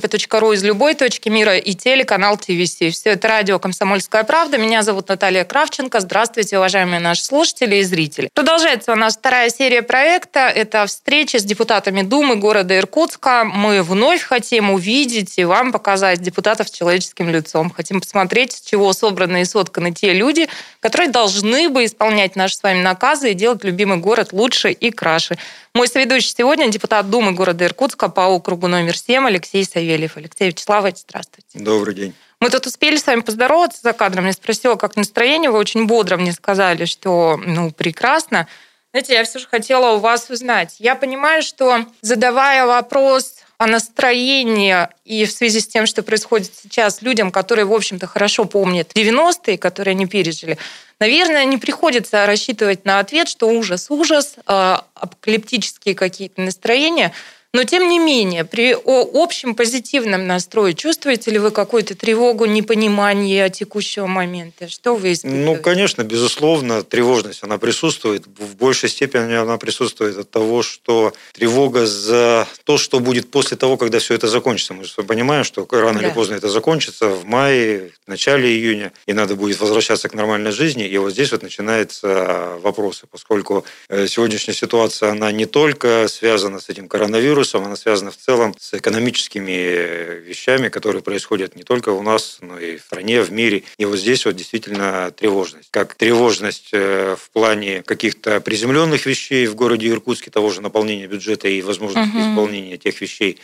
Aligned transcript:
kp.ru 0.00 0.54
из 0.54 0.62
любой 0.64 0.94
точки 0.94 1.28
мира 1.28 1.56
и 1.56 1.74
телеканал 1.74 2.36
ТВС. 2.36 2.76
Все 2.76 3.10
это 3.10 3.28
радио 3.28 3.58
«Комсомольская 3.58 4.24
правда». 4.24 4.58
Меня 4.58 4.82
зовут 4.82 5.08
Наталья 5.08 5.44
Кравченко. 5.44 6.00
Здравствуйте, 6.00 6.56
уважаемые 6.58 7.00
наши 7.00 7.24
слушатели 7.24 7.76
и 7.76 7.82
зрители. 7.82 8.30
Продолжается 8.34 8.92
у 8.92 8.96
нас 8.96 9.16
вторая 9.16 9.50
серия 9.50 9.82
проекта. 9.82 10.48
Это 10.48 10.86
встреча 10.86 11.38
с 11.38 11.44
депутатами 11.44 12.02
Думы 12.02 12.36
города 12.36 12.76
Иркутска. 12.76 13.44
Мы 13.44 13.82
вновь 13.82 14.22
хотим 14.22 14.70
увидеть 14.70 15.38
и 15.38 15.44
вам 15.44 15.72
показать 15.72 16.20
депутатов 16.20 16.68
с 16.68 16.72
человеческим 16.72 17.28
лицом. 17.28 17.70
Хотим 17.70 18.00
посмотреть, 18.00 18.52
с 18.52 18.60
чего 18.60 18.92
собраны 18.92 19.42
и 19.42 19.44
сотканы 19.44 19.92
те 19.92 20.12
люди, 20.12 20.48
которые 20.80 21.10
должны 21.10 21.68
бы 21.68 21.84
исполнять 21.84 22.36
наши 22.36 22.56
с 22.56 22.62
вами 22.62 22.82
наказы 22.82 23.32
и 23.32 23.34
делать 23.34 23.64
любимый 23.64 23.98
город 23.98 24.32
лучше 24.32 24.70
и 24.70 24.90
краше. 24.90 25.36
Мой 25.72 25.86
соведущий 25.86 26.34
сегодня 26.36 26.68
депутат 26.68 27.08
Думы 27.10 27.30
города 27.30 27.64
Иркутска 27.64 28.08
по 28.08 28.22
округу 28.22 28.66
номер 28.66 28.98
7 28.98 29.24
Алексей 29.28 29.64
Савельев. 29.64 30.16
Алексей 30.16 30.48
Вячеславович, 30.48 30.96
здравствуйте. 30.98 31.60
Добрый 31.60 31.94
день. 31.94 32.14
Мы 32.40 32.50
тут 32.50 32.66
успели 32.66 32.96
с 32.96 33.06
вами 33.06 33.20
поздороваться 33.20 33.80
за 33.80 33.92
кадром. 33.92 34.26
Я 34.26 34.32
спросила, 34.32 34.74
как 34.74 34.96
настроение. 34.96 35.48
Вы 35.48 35.58
очень 35.58 35.86
бодро 35.86 36.16
мне 36.16 36.32
сказали, 36.32 36.86
что 36.86 37.40
ну, 37.46 37.70
прекрасно. 37.70 38.48
Знаете, 38.92 39.14
я 39.14 39.22
все 39.22 39.38
же 39.38 39.46
хотела 39.46 39.92
у 39.92 40.00
вас 40.00 40.28
узнать. 40.28 40.74
Я 40.80 40.96
понимаю, 40.96 41.44
что 41.44 41.86
задавая 42.00 42.66
вопрос 42.66 43.39
о 43.60 43.66
настроении 43.66 44.88
и 45.04 45.26
в 45.26 45.30
связи 45.30 45.60
с 45.60 45.68
тем, 45.68 45.84
что 45.84 46.02
происходит 46.02 46.50
сейчас 46.62 47.02
людям, 47.02 47.30
которые, 47.30 47.66
в 47.66 47.74
общем-то, 47.74 48.06
хорошо 48.06 48.46
помнят 48.46 48.90
90-е, 48.94 49.58
которые 49.58 49.92
они 49.92 50.06
пережили, 50.06 50.56
наверное, 50.98 51.44
не 51.44 51.58
приходится 51.58 52.24
рассчитывать 52.24 52.86
на 52.86 53.00
ответ, 53.00 53.28
что 53.28 53.50
ужас, 53.50 53.90
ужас, 53.90 54.36
а, 54.46 54.86
апокалиптические 54.94 55.94
какие-то 55.94 56.40
настроения– 56.40 57.12
но 57.52 57.64
тем 57.64 57.88
не 57.88 57.98
менее, 57.98 58.44
при 58.44 58.76
общем 58.84 59.56
позитивном 59.56 60.28
настрое 60.28 60.72
чувствуете 60.72 61.32
ли 61.32 61.38
вы 61.40 61.50
какую-то 61.50 61.96
тревогу, 61.96 62.44
непонимание 62.44 63.50
текущего 63.50 64.06
момента? 64.06 64.68
Что 64.68 64.94
вы 64.94 65.12
испытываете? 65.12 65.44
Ну, 65.44 65.56
конечно, 65.56 66.04
безусловно, 66.04 66.84
тревожность, 66.84 67.42
она 67.42 67.58
присутствует. 67.58 68.24
В 68.38 68.54
большей 68.54 68.88
степени 68.88 69.34
она 69.34 69.58
присутствует 69.58 70.16
от 70.16 70.30
того, 70.30 70.62
что 70.62 71.12
тревога 71.32 71.86
за 71.86 72.46
то, 72.62 72.78
что 72.78 73.00
будет 73.00 73.32
после 73.32 73.56
того, 73.56 73.76
когда 73.76 73.98
все 73.98 74.14
это 74.14 74.28
закончится. 74.28 74.74
Мы 74.74 74.84
же 74.84 74.92
понимаем, 75.02 75.42
что 75.42 75.66
рано 75.72 75.98
да. 75.98 76.06
или 76.06 76.14
поздно 76.14 76.34
это 76.34 76.48
закончится 76.48 77.08
в 77.08 77.24
мае, 77.24 77.90
в 78.06 78.08
начале 78.08 78.48
июня, 78.48 78.92
и 79.06 79.12
надо 79.12 79.34
будет 79.34 79.58
возвращаться 79.58 80.08
к 80.08 80.14
нормальной 80.14 80.52
жизни. 80.52 80.86
И 80.86 80.96
вот 80.98 81.10
здесь 81.14 81.32
вот 81.32 81.42
начинаются 81.42 82.58
вопросы, 82.62 83.06
поскольку 83.10 83.64
э, 83.88 84.06
сегодняшняя 84.06 84.54
ситуация, 84.54 85.10
она 85.10 85.32
не 85.32 85.46
только 85.46 86.06
связана 86.08 86.60
с 86.60 86.68
этим 86.68 86.86
коронавирусом, 86.86 87.39
вирусом, 87.40 87.64
она 87.64 87.76
связана 87.76 88.10
в 88.10 88.18
целом 88.18 88.54
с 88.58 88.74
экономическими 88.74 89.50
э, 89.50 90.18
вещами, 90.18 90.68
которые 90.68 91.02
происходят 91.02 91.56
не 91.56 91.62
только 91.62 91.88
у 91.88 92.02
нас, 92.02 92.36
но 92.42 92.58
и 92.58 92.76
в 92.76 92.82
стране, 92.82 93.22
в 93.22 93.32
мире. 93.32 93.62
И 93.78 93.86
вот 93.86 93.96
здесь 93.98 94.26
вот 94.26 94.36
действительно 94.36 95.10
тревожность. 95.10 95.70
Как 95.70 95.94
тревожность 95.94 96.68
э, 96.72 97.16
в 97.18 97.30
плане 97.30 97.82
каких-то 97.82 98.42
приземленных 98.42 99.06
вещей 99.06 99.46
в 99.46 99.54
городе 99.54 99.88
Иркутске, 99.88 100.30
того 100.30 100.50
же 100.50 100.60
наполнения 100.60 101.06
бюджета 101.06 101.48
и 101.48 101.62
возможности 101.62 102.14
угу. 102.14 102.30
исполнения 102.30 102.76
тех 102.76 103.00
вещей, 103.00 103.38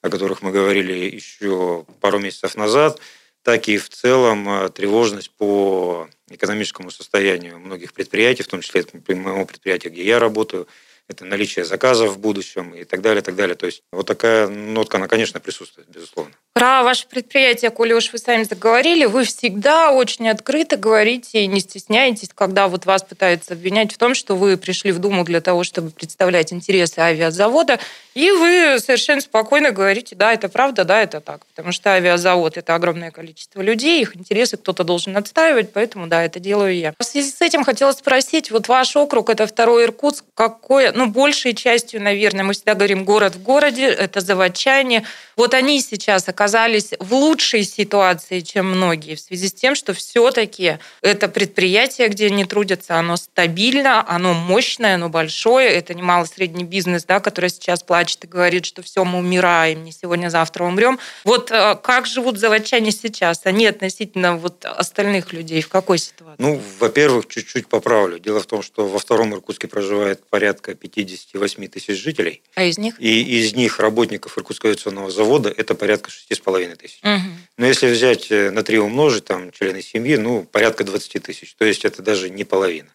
о 0.00 0.10
которых 0.10 0.42
мы 0.42 0.52
говорили 0.52 0.92
еще 0.92 1.84
пару 2.00 2.20
месяцев 2.20 2.56
назад, 2.56 3.00
так 3.42 3.68
и 3.68 3.78
в 3.78 3.88
целом 3.88 4.48
э, 4.48 4.68
тревожность 4.68 5.32
по 5.32 6.08
экономическому 6.28 6.92
состоянию 6.92 7.58
многих 7.58 7.94
предприятий, 7.94 8.44
в 8.44 8.48
том 8.48 8.60
числе 8.60 8.84
моего 9.08 9.44
предприятия, 9.44 9.88
где 9.88 10.04
я 10.04 10.20
работаю, 10.20 10.68
это 11.10 11.24
наличие 11.24 11.64
заказов 11.64 12.12
в 12.12 12.18
будущем 12.18 12.72
и 12.74 12.84
так 12.84 13.02
далее, 13.02 13.20
так 13.22 13.34
далее. 13.34 13.56
То 13.56 13.66
есть 13.66 13.82
вот 13.92 14.06
такая 14.06 14.46
нотка, 14.48 14.96
она, 14.96 15.08
конечно, 15.08 15.40
присутствует, 15.40 15.88
безусловно. 15.88 16.32
Про 16.60 16.82
ваше 16.82 17.06
предприятие, 17.08 17.70
коли 17.70 17.94
уж 17.94 18.12
вы 18.12 18.18
сами 18.18 18.42
заговорили, 18.42 19.06
вы 19.06 19.24
всегда 19.24 19.92
очень 19.92 20.28
открыто 20.28 20.76
говорите 20.76 21.42
и 21.42 21.46
не 21.46 21.60
стесняетесь, 21.60 22.28
когда 22.34 22.68
вот 22.68 22.84
вас 22.84 23.02
пытаются 23.02 23.54
обвинять 23.54 23.94
в 23.94 23.96
том, 23.96 24.14
что 24.14 24.36
вы 24.36 24.58
пришли 24.58 24.92
в 24.92 24.98
Думу 24.98 25.24
для 25.24 25.40
того, 25.40 25.64
чтобы 25.64 25.88
представлять 25.88 26.52
интересы 26.52 26.98
авиазавода, 26.98 27.78
и 28.12 28.30
вы 28.30 28.78
совершенно 28.78 29.22
спокойно 29.22 29.70
говорите, 29.70 30.14
да, 30.14 30.34
это 30.34 30.50
правда, 30.50 30.84
да, 30.84 31.00
это 31.00 31.22
так. 31.22 31.46
Потому 31.46 31.72
что 31.72 31.94
авиазавод– 31.94 32.54
это 32.58 32.74
огромное 32.74 33.10
количество 33.10 33.62
людей, 33.62 34.02
их 34.02 34.14
интересы 34.14 34.58
кто-то 34.58 34.84
должен 34.84 35.16
отстаивать, 35.16 35.72
поэтому, 35.72 36.08
да, 36.08 36.22
это 36.22 36.40
делаю 36.40 36.76
я. 36.76 36.92
В 36.98 37.04
связи 37.04 37.30
с 37.30 37.40
этим 37.40 37.64
хотела 37.64 37.92
спросить, 37.92 38.50
вот 38.50 38.68
ваш 38.68 38.94
округ– 38.96 39.30
это 39.30 39.46
второй 39.46 39.84
Иркутск, 39.84 40.26
какое, 40.34 40.92
ну, 40.92 41.06
большей 41.06 41.54
частью, 41.54 42.02
наверное, 42.02 42.44
мы 42.44 42.52
всегда 42.52 42.74
говорим 42.74 43.06
город 43.06 43.36
в 43.36 43.42
городе, 43.42 43.86
это 43.86 44.20
заводчане. 44.20 45.06
Вот 45.36 45.54
они 45.54 45.80
сейчас 45.80 46.28
оказались 46.28 46.49
в 46.98 47.14
лучшей 47.14 47.64
ситуации, 47.64 48.40
чем 48.40 48.70
многие, 48.70 49.14
в 49.14 49.20
связи 49.20 49.48
с 49.48 49.52
тем, 49.52 49.74
что 49.74 49.94
все-таки 49.94 50.78
это 51.02 51.28
предприятие, 51.28 52.08
где 52.08 52.26
они 52.26 52.44
трудятся, 52.44 52.96
оно 52.96 53.16
стабильно, 53.16 54.04
оно 54.08 54.34
мощное, 54.34 54.94
оно 54.94 55.08
большое, 55.08 55.68
это 55.68 55.94
не 55.94 56.02
малый 56.02 56.26
средний 56.26 56.64
бизнес, 56.64 57.04
да, 57.04 57.20
который 57.20 57.50
сейчас 57.50 57.82
плачет 57.82 58.24
и 58.24 58.26
говорит, 58.26 58.64
что 58.64 58.82
все, 58.82 59.04
мы 59.04 59.18
умираем, 59.18 59.84
не 59.84 59.92
сегодня-завтра 59.92 60.64
умрем. 60.64 60.98
Вот 61.24 61.50
э, 61.50 61.76
как 61.82 62.06
живут 62.06 62.38
заводчане 62.38 62.92
сейчас? 62.92 63.42
Они 63.44 63.66
относительно 63.66 64.36
вот 64.36 64.64
остальных 64.64 65.32
людей 65.32 65.62
в 65.62 65.68
какой 65.68 65.98
ситуации? 65.98 66.36
Ну, 66.38 66.60
во-первых, 66.78 67.28
чуть-чуть 67.28 67.68
поправлю. 67.68 68.18
Дело 68.18 68.40
в 68.40 68.46
том, 68.46 68.62
что 68.62 68.86
во 68.86 68.98
втором 68.98 69.34
Иркутске 69.34 69.68
проживает 69.68 70.24
порядка 70.26 70.74
58 70.74 71.68
тысяч 71.68 72.02
жителей. 72.02 72.42
А 72.54 72.64
из 72.64 72.78
них? 72.78 73.00
И 73.00 73.40
из 73.40 73.54
них 73.54 73.78
работников 73.80 74.36
Иркутского 74.38 74.70
авиационного 74.70 75.10
завода 75.10 75.52
это 75.56 75.74
порядка 75.74 76.10
6,5 76.10 76.39
тысяч. 76.76 76.98
Угу. 77.02 77.30
Но 77.60 77.66
если 77.66 77.90
взять 77.90 78.30
э, 78.30 78.50
на 78.50 78.62
три 78.62 78.78
умножить, 78.78 79.26
там, 79.26 79.52
члены 79.52 79.82
семьи, 79.82 80.16
ну, 80.16 80.44
порядка 80.44 80.82
20 80.82 81.22
тысяч. 81.22 81.54
То 81.58 81.64
есть 81.64 81.84
это 81.84 82.02
даже 82.02 82.30
не 82.30 82.44
половина. 82.44 82.88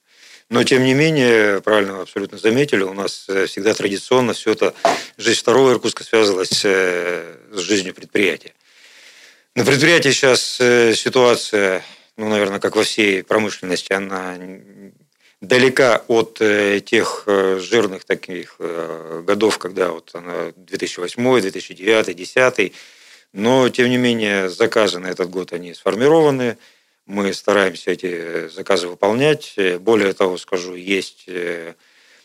Но, 0.49 0.63
тем 0.63 0.83
не 0.83 0.93
менее, 0.93 1.61
правильно 1.61 1.93
вы 1.93 2.01
абсолютно 2.01 2.37
заметили, 2.37 2.81
у 2.81 2.93
нас 2.93 3.25
э, 3.29 3.45
всегда 3.45 3.73
традиционно 3.73 4.33
все 4.33 4.53
это, 4.53 4.73
жизнь 5.17 5.39
второго 5.39 5.73
Иркутска 5.73 6.03
связывалась 6.03 6.61
э, 6.63 7.35
с 7.51 7.59
жизнью 7.59 7.93
предприятия. 7.93 8.53
На 9.55 9.63
предприятии 9.63 10.09
сейчас 10.09 10.57
ситуация, 10.99 11.83
ну, 12.17 12.27
наверное, 12.27 12.59
как 12.59 12.75
во 12.75 12.83
всей 12.83 13.23
промышленности, 13.23 13.93
она 13.93 14.37
далека 15.39 16.03
от 16.07 16.41
тех 16.85 17.23
жирных 17.25 18.03
таких 18.03 18.57
годов, 19.23 19.57
когда 19.57 19.91
вот 19.91 20.11
она 20.13 20.51
2008, 20.57 21.41
2009, 21.41 22.05
2010, 22.05 22.73
но 23.35 23.69
тем 23.69 23.89
не 23.89 23.97
менее 23.97 24.49
заказы 24.49 24.99
на 24.99 25.07
этот 25.07 25.29
год 25.29 25.53
они 25.53 25.73
сформированы, 25.73 26.57
мы 27.05 27.33
стараемся 27.33 27.91
эти 27.91 28.47
заказы 28.47 28.87
выполнять. 28.87 29.53
Более 29.79 30.13
того, 30.13 30.39
скажу, 30.39 30.73
есть 30.73 31.29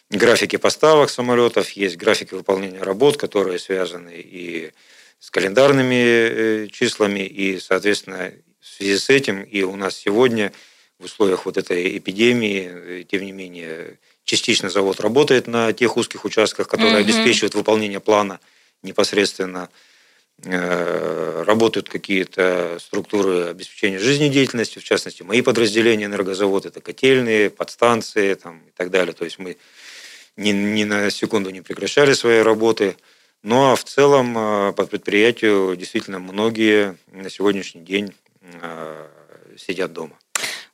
графики 0.08 0.56
поставок 0.56 1.10
самолетов, 1.10 1.68
есть 1.72 1.98
графики 1.98 2.32
выполнения 2.32 2.82
работ, 2.82 3.18
которые 3.18 3.58
связаны 3.58 4.14
и 4.14 4.72
с 5.18 5.30
календарными 5.30 6.68
числами, 6.68 7.20
и, 7.20 7.60
соответственно, 7.60 8.32
в 8.60 8.66
связи 8.66 8.96
с 8.96 9.10
этим 9.10 9.42
и 9.42 9.62
у 9.62 9.76
нас 9.76 9.96
сегодня– 9.96 10.52
в 11.00 11.04
условиях 11.04 11.46
вот 11.46 11.56
этой 11.56 11.96
эпидемии, 11.96 12.70
э, 12.70 13.04
тем 13.08 13.22
не 13.22 13.32
менее, 13.32 13.98
частично 14.24 14.68
завод 14.68 15.00
работает 15.00 15.46
на 15.46 15.72
тех 15.72 15.96
узких 15.96 16.24
участках, 16.24 16.68
которые 16.68 17.00
угу. 17.00 17.04
обеспечивают 17.04 17.54
выполнение 17.54 18.00
плана 18.00 18.38
непосредственно. 18.82 19.70
Э, 20.44 21.42
работают 21.46 21.90
какие-то 21.90 22.78
структуры 22.80 23.48
обеспечения 23.48 23.98
жизнедеятельности, 23.98 24.78
в 24.78 24.84
частности, 24.84 25.22
мои 25.22 25.42
подразделения 25.42 26.06
энергозавод, 26.06 26.64
это 26.64 26.80
котельные, 26.80 27.50
подстанции 27.50 28.32
там, 28.34 28.62
и 28.66 28.70
так 28.74 28.90
далее. 28.90 29.12
То 29.12 29.24
есть 29.24 29.38
мы 29.38 29.58
ни, 30.36 30.50
ни 30.50 30.84
на 30.84 31.10
секунду 31.10 31.50
не 31.50 31.60
прекращали 31.60 32.14
свои 32.14 32.40
работы. 32.40 32.96
Ну 33.42 33.72
а 33.72 33.76
в 33.76 33.84
целом 33.84 34.36
э, 34.38 34.72
под 34.72 34.88
предприятию 34.88 35.76
действительно 35.76 36.18
многие 36.18 36.96
на 37.12 37.28
сегодняшний 37.28 37.82
день 37.82 38.14
сидят 39.56 39.92
дома. 39.92 40.16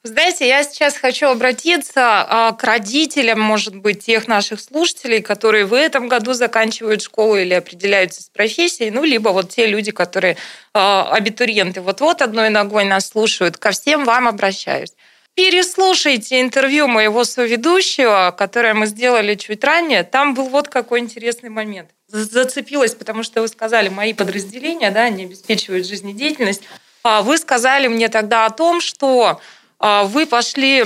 Знаете, 0.06 0.46
я 0.46 0.62
сейчас 0.62 0.96
хочу 0.96 1.26
обратиться 1.26 2.00
а, 2.00 2.52
к 2.52 2.62
родителям, 2.62 3.40
может 3.40 3.74
быть, 3.74 4.04
тех 4.04 4.28
наших 4.28 4.60
слушателей, 4.60 5.20
которые 5.20 5.64
в 5.64 5.74
этом 5.74 6.06
году 6.06 6.32
заканчивают 6.32 7.02
школу 7.02 7.36
или 7.36 7.54
определяются 7.54 8.22
с 8.22 8.28
профессией, 8.28 8.92
ну, 8.92 9.02
либо 9.02 9.30
вот 9.30 9.50
те 9.50 9.66
люди, 9.66 9.90
которые 9.90 10.36
а, 10.72 11.08
абитуриенты 11.10 11.80
вот-вот 11.80 12.22
одной 12.22 12.50
ногой 12.50 12.84
нас 12.84 13.08
слушают. 13.08 13.56
Ко 13.56 13.72
всем 13.72 14.04
вам 14.04 14.28
обращаюсь. 14.28 14.92
Переслушайте 15.34 16.40
интервью 16.40 16.86
моего 16.86 17.24
соведущего, 17.24 18.32
которое 18.38 18.74
мы 18.74 18.86
сделали 18.86 19.34
чуть 19.34 19.64
ранее. 19.64 20.04
Там 20.04 20.34
был 20.34 20.48
вот 20.48 20.68
какой 20.68 21.00
интересный 21.00 21.50
момент. 21.50 21.90
Зацепилась, 22.06 22.94
потому 22.94 23.24
что 23.24 23.40
вы 23.40 23.48
сказали, 23.48 23.88
мои 23.88 24.14
подразделения, 24.14 24.92
да, 24.92 25.02
они 25.02 25.24
обеспечивают 25.24 25.84
жизнедеятельность. 25.84 26.62
А 27.02 27.22
вы 27.22 27.38
сказали 27.38 27.86
мне 27.88 28.08
тогда 28.08 28.46
о 28.46 28.50
том, 28.50 28.80
что 28.80 29.40
вы 29.78 30.26
пошли 30.26 30.84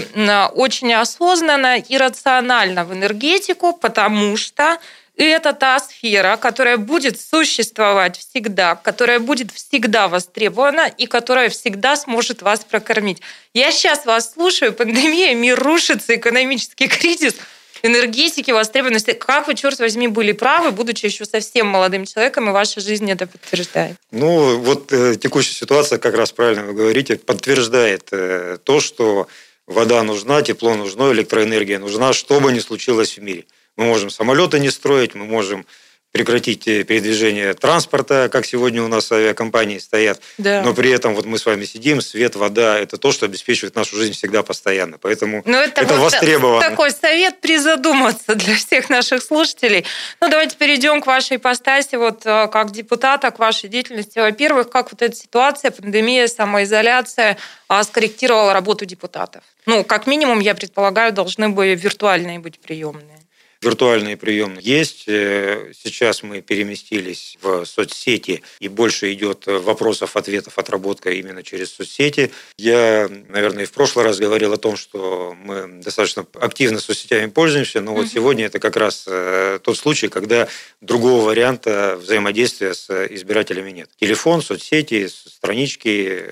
очень 0.55 0.93
осознанно 0.95 1.79
и 1.79 1.97
рационально 1.97 2.85
в 2.85 2.93
энергетику, 2.93 3.73
потому 3.73 4.37
что 4.37 4.79
это 5.17 5.53
та 5.53 5.79
сфера, 5.79 6.37
которая 6.37 6.77
будет 6.77 7.21
существовать 7.21 8.19
всегда, 8.19 8.75
которая 8.75 9.21
будет 9.21 9.53
всегда 9.53 10.09
востребована 10.09 10.87
и 10.87 11.07
которая 11.07 11.51
всегда 11.51 11.97
сможет 11.97 12.43
вас 12.43 12.61
прокормить. 12.61 13.21
Я 13.53 13.71
сейчас 13.71 14.07
вас 14.07 14.33
слушаю, 14.33 14.73
пандемия, 14.73 15.35
мир 15.35 15.59
рушится, 15.59 16.17
экономический 16.17 16.89
кризис– 16.89 17.35
энергетики, 17.83 18.51
востребованности. 18.51 19.13
Как 19.13 19.47
вы, 19.47 19.55
черт 19.55 19.79
возьми, 19.79 20.09
были 20.09 20.33
правы, 20.33 20.71
будучи 20.71 21.07
еще 21.07 21.25
совсем 21.25 21.67
молодым 21.67 22.05
человеком, 22.05 22.49
и 22.49 22.53
ваша 22.53 22.81
жизнь 22.81 23.11
это 23.11 23.27
подтверждает? 23.27 23.97
Ну, 24.11 24.59
вот 24.59 24.93
э, 24.93 25.17
текущая 25.17 25.55
ситуация, 25.55 25.99
как 25.99 26.15
раз 26.15 26.33
правильно 26.33 26.65
вы 26.65 26.73
говорите, 26.75 27.17
подтверждает 27.17 28.09
э, 28.13 28.59
то, 28.63 28.81
что 28.81 29.29
вода 29.67 30.03
нужна, 30.03 30.43
тепло 30.43 30.75
нужно, 30.75 31.13
электроэнергия 31.13 31.79
нужна, 31.79 32.13
что 32.13 32.41
бы 32.41 32.53
ни 32.53 32.59
случилось 32.59 33.17
в 33.17 33.23
мире. 33.23 33.45
Мы 33.77 33.85
можем 33.85 34.11
самолеты 34.11 34.59
не 34.59 34.71
строить, 34.71 35.15
мы 35.15 35.25
можем 35.25 35.65
прекратить 36.13 36.67
э, 36.67 36.83
передвижение 36.85 37.55
транспорта, 37.55 38.29
как 38.31 38.45
сегодня 38.45 38.83
у 38.83 38.89
нас 38.89 39.11
авиакомпании 39.13 39.79
стоят. 39.79 40.21
Да. 40.39 40.63
Но 40.63 40.75
при 40.75 40.91
этом 40.91 41.15
вот 41.15 41.25
мы 41.25 41.39
с 41.39 41.47
вами 41.47 41.65
сидим, 41.65 42.01
свет, 42.01 42.35
вода– 42.35 42.79
это 42.81 42.97
то, 42.97 43.13
что 43.13 43.27
обеспечивает 43.27 43.77
нашу 43.77 43.97
жизнь 43.97 44.13
всегда 44.15 44.43
постоянно. 44.43 44.99
Поэтому 44.99 45.43
Но 45.45 45.59
это, 45.59 45.83
это 45.83 45.95
вот 45.95 46.13
востребовано. 46.13 46.61
Такой 46.61 46.91
совет 46.91 47.41
призадуматься 47.41 48.35
для 48.35 48.57
всех 48.57 48.91
наших 48.91 49.23
слушателей. 49.23 49.85
Ну, 50.21 50.29
давайте 50.29 50.57
перейдем 50.57 51.01
к 51.01 51.07
вашей 51.07 51.37
ипостаси, 51.37 51.95
вот 51.95 52.27
э, 52.27 52.49
как 52.49 52.73
депутата, 52.73 53.31
к 53.31 53.39
вашей 53.39 53.69
деятельности. 53.69 54.19
Во-первых, 54.19 54.69
как 54.71 54.91
вот 54.91 55.03
эта 55.03 55.15
ситуация, 55.15 55.71
пандемия, 55.71 56.27
самоизоляция 56.27 57.37
а, 57.69 57.85
скорректировала 57.85 58.53
работу 58.53 58.85
депутатов? 58.85 59.45
Ну, 59.67 59.85
как 59.85 60.09
минимум, 60.09 60.41
я 60.41 60.55
предполагаю, 60.57 61.13
должны 61.13 61.51
бы 61.51 61.75
виртуальные 61.75 62.41
быть 62.41 62.59
приемные 62.59 63.21
виртуальные 63.63 64.17
приемы 64.17 64.59
есть. 64.61 65.05
Э, 65.07 65.73
сейчас 65.79 66.23
мы 66.23 66.41
переместились 66.41 67.37
в 67.43 67.65
соцсети, 67.65 68.43
и 68.59 68.69
больше 68.69 69.13
идет 69.13 69.45
вопросов, 69.47 70.17
ответов, 70.17 70.59
отработка 70.59 71.11
именно 71.11 71.43
через 71.43 71.73
соцсети. 71.73 72.31
Я, 72.57 73.09
наверное, 73.29 73.65
и 73.65 73.67
в 73.67 73.73
прошлый 73.73 74.05
раз 74.05 74.19
говорил 74.19 74.53
о 74.53 74.57
том, 74.57 74.77
что 74.77 75.35
мы 75.39 75.81
достаточно 75.83 76.27
активно 76.35 76.81
соцсетями 76.81 77.31
пользуемся, 77.31 77.81
но 77.81 77.95
вот 77.95 78.09
сегодня 78.09 78.47
это 78.47 78.59
как 78.59 78.77
раз 78.77 79.05
э, 79.07 79.59
тот 79.63 79.77
случай, 79.77 80.09
когда 80.09 80.49
другого 80.81 81.27
варианта 81.27 81.99
взаимодействия 82.01 82.75
с 82.75 82.91
избирателями 83.07 83.71
нет. 83.71 83.91
Телефон, 83.99 84.43
соцсети, 84.43 85.09
странички, 85.09 86.25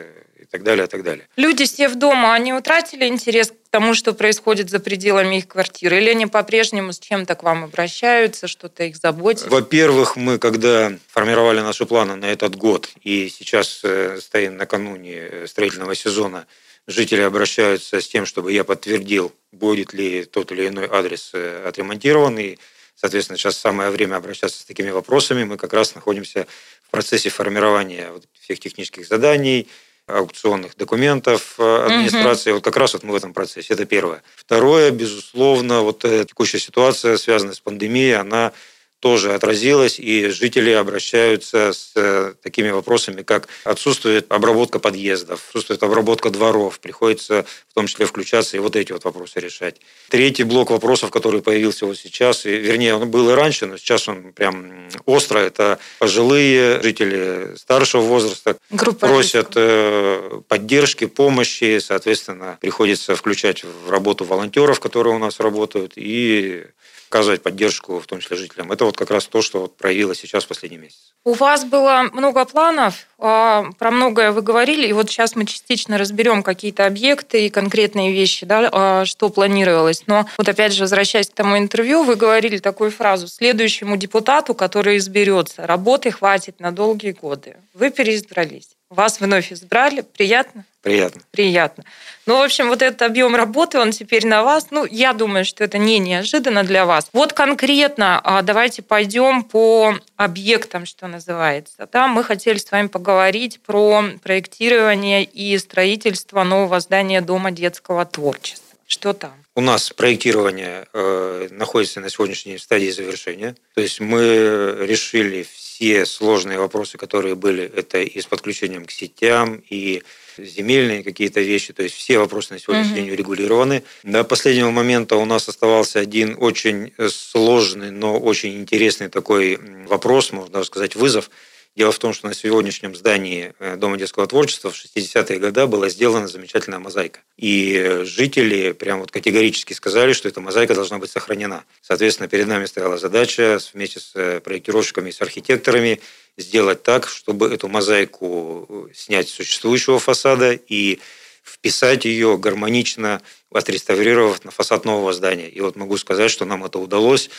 и 0.48 0.50
так 0.50 0.62
далее, 0.62 0.86
и 0.86 0.88
так 0.88 1.02
далее. 1.02 1.26
Люди, 1.36 1.64
сев 1.64 1.94
дома, 1.96 2.32
они 2.32 2.54
утратили 2.54 3.06
интерес 3.06 3.52
тому, 3.70 3.94
что 3.94 4.12
происходит 4.12 4.70
за 4.70 4.80
пределами 4.80 5.36
их 5.36 5.48
квартиры? 5.48 5.98
Или 5.98 6.10
они 6.10 6.26
по-прежнему 6.26 6.92
с 6.92 6.98
чем-то 6.98 7.34
к 7.34 7.42
вам 7.42 7.64
обращаются, 7.64 8.48
что-то 8.48 8.84
их 8.84 8.96
заботит? 8.96 9.48
Во-первых, 9.48 10.16
мы, 10.16 10.38
когда 10.38 10.92
формировали 11.08 11.60
наши 11.60 11.86
планы 11.86 12.16
на 12.16 12.26
этот 12.26 12.56
год, 12.56 12.88
и 13.02 13.28
сейчас 13.28 13.80
э, 13.84 14.18
стоим 14.20 14.56
накануне 14.56 15.46
строительного 15.46 15.94
сезона, 15.94 16.46
жители 16.86 17.20
обращаются 17.20 18.00
с 18.00 18.08
тем, 18.08 18.26
чтобы 18.26 18.52
я 18.52 18.64
подтвердил, 18.64 19.32
будет 19.52 19.92
ли 19.92 20.24
тот 20.24 20.50
или 20.52 20.68
иной 20.68 20.88
адрес 20.90 21.30
э, 21.34 21.64
отремонтирован. 21.66 22.38
И, 22.38 22.58
соответственно, 22.96 23.36
сейчас 23.36 23.58
самое 23.58 23.90
время 23.90 24.16
обращаться 24.16 24.60
с 24.60 24.64
такими 24.64 24.90
вопросами. 24.90 25.44
Мы 25.44 25.56
как 25.56 25.72
раз 25.72 25.94
находимся 25.94 26.46
в 26.82 26.90
процессе 26.90 27.28
формирования 27.28 28.10
всех 28.40 28.58
технических 28.60 29.06
заданий, 29.06 29.68
аукционных 30.08 30.76
документов 30.76 31.54
э, 31.58 31.84
администрации. 31.86 32.50
Угу. 32.50 32.56
Вот 32.56 32.64
как 32.64 32.76
раз 32.76 32.94
вот 32.94 33.02
мы 33.04 33.12
в 33.12 33.16
этом 33.16 33.32
процессе. 33.32 33.74
Это 33.74 33.84
первое. 33.84 34.22
Второе, 34.36 34.90
безусловно, 34.90 35.82
вот 35.82 36.00
текущая 36.00 36.58
ситуация, 36.58 37.16
связанная 37.16 37.54
с 37.54 37.60
пандемией, 37.60 38.16
она 38.16 38.52
тоже 39.00 39.34
отразилось, 39.34 39.98
и 39.98 40.28
жители 40.28 40.70
обращаются 40.70 41.72
с 41.72 41.92
э, 41.94 42.34
такими 42.42 42.70
вопросами, 42.70 43.22
как 43.22 43.48
отсутствует 43.64 44.30
обработка 44.30 44.78
подъездов, 44.78 45.44
отсутствует 45.48 45.82
обработка 45.82 46.30
дворов, 46.30 46.80
приходится 46.80 47.46
в 47.68 47.74
том 47.74 47.86
числе 47.86 48.06
включаться 48.06 48.56
и 48.56 48.60
вот 48.60 48.74
эти 48.74 48.92
вот 48.92 49.04
вопросы 49.04 49.38
решать. 49.40 49.76
Третий 50.08 50.42
блок 50.42 50.70
вопросов, 50.70 51.10
который 51.10 51.42
появился 51.42 51.86
вот 51.86 51.96
сейчас, 51.96 52.44
и, 52.44 52.50
вернее, 52.50 52.94
он 52.94 53.08
был 53.08 53.30
и 53.30 53.34
раньше, 53.34 53.66
но 53.66 53.76
сейчас 53.76 54.08
он 54.08 54.32
прям 54.32 54.88
остро, 55.04 55.38
это 55.38 55.78
пожилые 55.98 56.82
жители 56.82 57.54
старшего 57.56 58.02
возраста 58.02 58.56
Группа 58.70 59.06
просят 59.06 59.48
риска. 59.48 59.60
Э, 59.60 60.40
поддержки, 60.48 61.06
помощи, 61.06 61.78
соответственно, 61.78 62.58
приходится 62.60 63.14
включать 63.14 63.64
в 63.64 63.90
работу 63.90 64.24
волонтеров, 64.24 64.80
которые 64.80 65.14
у 65.14 65.18
нас 65.18 65.38
работают, 65.38 65.92
и 65.96 66.64
оказывать 67.08 67.42
поддержку, 67.42 68.00
в 68.00 68.06
том 68.06 68.20
числе 68.20 68.36
жителям. 68.36 68.70
Это 68.70 68.84
вот 68.84 68.96
как 68.96 69.10
раз 69.10 69.26
то, 69.26 69.42
что 69.42 69.60
вот 69.62 69.76
проявилось 69.76 70.18
сейчас 70.18 70.44
в 70.44 70.48
последний 70.48 70.78
месяц. 70.78 71.14
У 71.24 71.32
вас 71.32 71.64
было 71.64 72.08
много 72.12 72.44
планов, 72.44 73.06
а, 73.18 73.66
про 73.78 73.90
многое 73.90 74.32
вы 74.32 74.42
говорили, 74.42 74.86
и 74.86 74.92
вот 74.92 75.10
сейчас 75.10 75.34
мы 75.34 75.44
частично 75.46 75.98
разберем 75.98 76.42
какие-то 76.42 76.86
объекты 76.86 77.46
и 77.46 77.50
конкретные 77.50 78.12
вещи, 78.12 78.46
да, 78.46 78.68
а, 78.72 79.04
что 79.04 79.28
планировалось. 79.28 80.04
Но 80.06 80.26
вот 80.38 80.48
опять 80.48 80.72
же, 80.72 80.82
возвращаясь 80.82 81.28
к 81.28 81.34
тому 81.34 81.58
интервью, 81.58 82.04
вы 82.04 82.14
говорили 82.14 82.58
такую 82.58 82.90
фразу 82.90 83.26
«следующему 83.28 83.96
депутату, 83.96 84.54
который 84.54 84.98
изберется, 84.98 85.66
работы 85.66 86.10
хватит 86.10 86.60
на 86.60 86.70
долгие 86.70 87.12
годы». 87.12 87.56
Вы 87.74 87.90
переизбрались. 87.90 88.77
Вас 88.90 89.20
вновь 89.20 89.52
избрали. 89.52 90.00
Приятно? 90.00 90.64
Приятно. 90.80 91.20
Приятно. 91.30 91.84
Ну, 92.24 92.38
в 92.38 92.42
общем, 92.42 92.68
вот 92.68 92.80
этот 92.80 93.02
объем 93.02 93.34
работы, 93.36 93.78
он 93.78 93.90
теперь 93.90 94.26
на 94.26 94.42
вас. 94.42 94.68
Ну, 94.70 94.86
я 94.86 95.12
думаю, 95.12 95.44
что 95.44 95.62
это 95.62 95.76
не 95.76 95.98
неожиданно 95.98 96.62
для 96.64 96.86
вас. 96.86 97.10
Вот 97.12 97.34
конкретно 97.34 98.18
а, 98.24 98.40
давайте 98.40 98.80
пойдем 98.80 99.42
по 99.42 99.94
объектам, 100.16 100.86
что 100.86 101.06
называется. 101.06 101.86
Да, 101.92 102.08
мы 102.08 102.24
хотели 102.24 102.56
с 102.56 102.70
вами 102.70 102.86
поговорить 102.86 103.60
про 103.60 104.04
проектирование 104.22 105.22
и 105.22 105.58
строительство 105.58 106.42
нового 106.42 106.80
здания 106.80 107.20
Дома 107.20 107.50
детского 107.50 108.06
творчества. 108.06 108.67
Что 108.88 109.12
там? 109.12 109.44
У 109.54 109.60
нас 109.60 109.90
проектирование 109.90 110.86
э, 110.94 111.48
находится 111.50 112.00
на 112.00 112.08
в 112.56 112.62
стадии 112.62 112.88
завершения. 112.88 113.54
То 113.74 113.82
есть 113.82 114.00
мы 114.00 114.78
решили 114.80 115.42
все 115.42 116.06
сложные 116.06 116.58
вопросы, 116.58 116.96
которые 116.96 117.34
были, 117.34 117.64
это 117.64 118.00
и 118.00 118.18
с 118.18 118.24
подключением 118.24 118.86
к 118.86 118.90
сетям, 118.90 119.62
и 119.68 120.02
земельные 120.38 121.04
какие-то 121.04 121.42
вещи, 121.42 121.74
то 121.74 121.82
есть 121.82 121.96
все 121.96 122.18
вопросы 122.18 122.54
на 122.54 122.60
сегодняшний 122.60 122.92
угу. 122.92 123.00
день 123.00 123.10
урегулированы. 123.10 123.82
До 124.04 124.24
последнего 124.24 124.70
момента 124.70 125.16
у 125.16 125.26
нас 125.26 125.50
оставался 125.50 126.00
один 126.00 126.36
очень 126.38 126.94
сложный, 127.10 127.90
но 127.90 128.18
очень 128.18 128.56
интересный 128.56 129.10
такой 129.10 129.58
вопрос, 129.86 130.32
можно 130.32 130.54
даже 130.54 130.68
сказать, 130.68 130.96
вызов– 130.96 131.30
Дело 131.78 131.92
в 131.92 131.98
том, 132.00 132.12
что 132.12 132.26
на 132.26 132.34
сегодняшнем 132.34 132.96
здании 132.96 133.54
э, 133.60 133.76
Дома 133.76 133.96
детского 133.96 134.26
творчества 134.26 134.72
в 134.72 134.74
60-е 134.74 135.38
годы 135.38 135.64
была 135.68 135.88
сделана 135.88 136.26
замечательная 136.26 136.80
мозаика. 136.80 137.20
И 137.36 138.00
жители 138.02 138.72
прям 138.72 138.98
вот 138.98 139.12
категорически 139.12 139.74
сказали, 139.74 140.12
что 140.12 140.26
эта 140.28 140.40
мозаика 140.40 140.74
должна 140.74 140.98
быть 140.98 141.08
сохранена. 141.08 141.62
Соответственно, 141.80 142.28
перед 142.28 142.48
нами 142.48 142.64
стояла 142.64 142.98
задача 142.98 143.60
вместе 143.72 144.00
с 144.00 144.10
э, 144.16 144.40
проектировщиками 144.40 145.10
и 145.10 145.12
с 145.12 145.22
архитекторами 145.22 146.00
сделать 146.36 146.82
так, 146.82 147.06
чтобы 147.08 147.46
эту 147.46 147.68
мозаику 147.68 148.66
э, 148.90 148.94
снять 148.96 149.28
с 149.28 149.34
существующего 149.34 150.00
фасада 150.00 150.54
и 150.54 150.98
вписать 151.44 152.06
ее 152.06 152.38
гармонично, 152.38 153.22
отреставрировав 153.52 154.44
на 154.44 154.50
фасад 154.50 154.84
нового 154.84 155.12
здания. 155.12 155.48
И 155.48 155.60
вот 155.60 155.76
могу 155.76 155.96
сказать, 155.96 156.32
что 156.32 156.44
нам 156.44 156.64
это 156.64 156.80
удалось. 156.80 157.30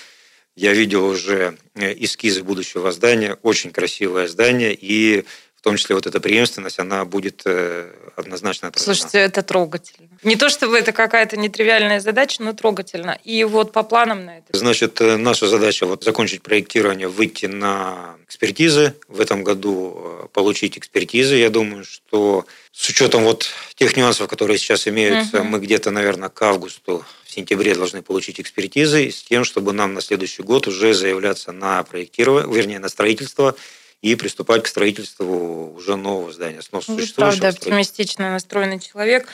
Я 0.59 0.73
видел 0.73 1.05
уже 1.05 1.57
э, 1.75 1.93
эскизы 2.03 2.43
будущего 2.43 2.91
здания, 2.91 3.37
очень 3.43 3.71
красивое 3.71 4.27
здание, 4.27 4.73
и 4.73 5.23
в 5.55 5.61
том 5.61 5.77
числе 5.77 5.95
вот 5.95 6.05
эта 6.05 6.19
преемственность, 6.19 6.79
она 6.79 7.05
будет 7.05 7.43
э, 7.45 7.89
однозначно 8.17 8.67
отражена. 8.67 8.93
Слушайте, 8.93 9.19
это 9.19 9.41
трогательно. 9.41 10.09
Не 10.21 10.35
то 10.35 10.49
чтобы 10.49 10.77
это 10.77 10.91
какая-то 10.91 11.37
нетривиальная 11.37 12.01
задача, 12.01 12.43
но 12.43 12.51
трогательно. 12.51 13.17
И 13.23 13.45
вот 13.45 13.71
по 13.71 13.83
планам 13.83 14.25
на 14.25 14.39
это. 14.39 14.47
Значит, 14.51 14.99
э, 14.99 15.15
наша 15.15 15.47
задача 15.47 15.85
вот 15.85 16.03
закончить 16.03 16.41
проектирование, 16.41 17.07
выйти 17.07 17.45
на 17.45 18.17
экспертизы. 18.27 18.95
В 19.07 19.21
этом 19.21 19.45
году 19.45 20.29
получить 20.33 20.77
экспертизы. 20.77 21.35
Я 21.35 21.49
думаю, 21.49 21.85
что 21.85 22.45
с 22.73 22.89
учетом 22.89 23.23
вот 23.23 23.49
тех 23.75 23.95
нюансов, 23.95 24.27
которые 24.27 24.57
сейчас 24.57 24.89
имеются, 24.89 25.39
угу. 25.39 25.47
мы 25.47 25.59
где-то, 25.59 25.91
наверное, 25.91 26.27
к 26.27 26.41
августу 26.41 27.05
в 27.29 27.31
сентябре 27.31 27.75
должны 27.75 28.01
получить 28.01 28.41
экспертизы 28.41 29.11
с 29.11 29.21
тем, 29.21 29.43
чтобы 29.43 29.71
нам 29.71 29.93
на 29.93 30.01
следующий 30.01 30.41
год 30.41 30.67
уже 30.67 30.95
заявляться 30.95 31.51
на 31.51 31.83
проектирование, 31.83 32.51
вернее, 32.51 32.79
на 32.79 32.89
строительство 32.89 33.55
и 34.01 34.15
приступать 34.15 34.63
к 34.63 34.67
строительству 34.67 35.73
уже 35.75 35.95
нового 35.95 36.33
здания. 36.33 36.63
Снос 36.63 36.87
Вы, 36.87 37.05
правда, 37.15 37.49
оптимистично 37.49 38.31
настроенный 38.31 38.79
человек. 38.79 39.27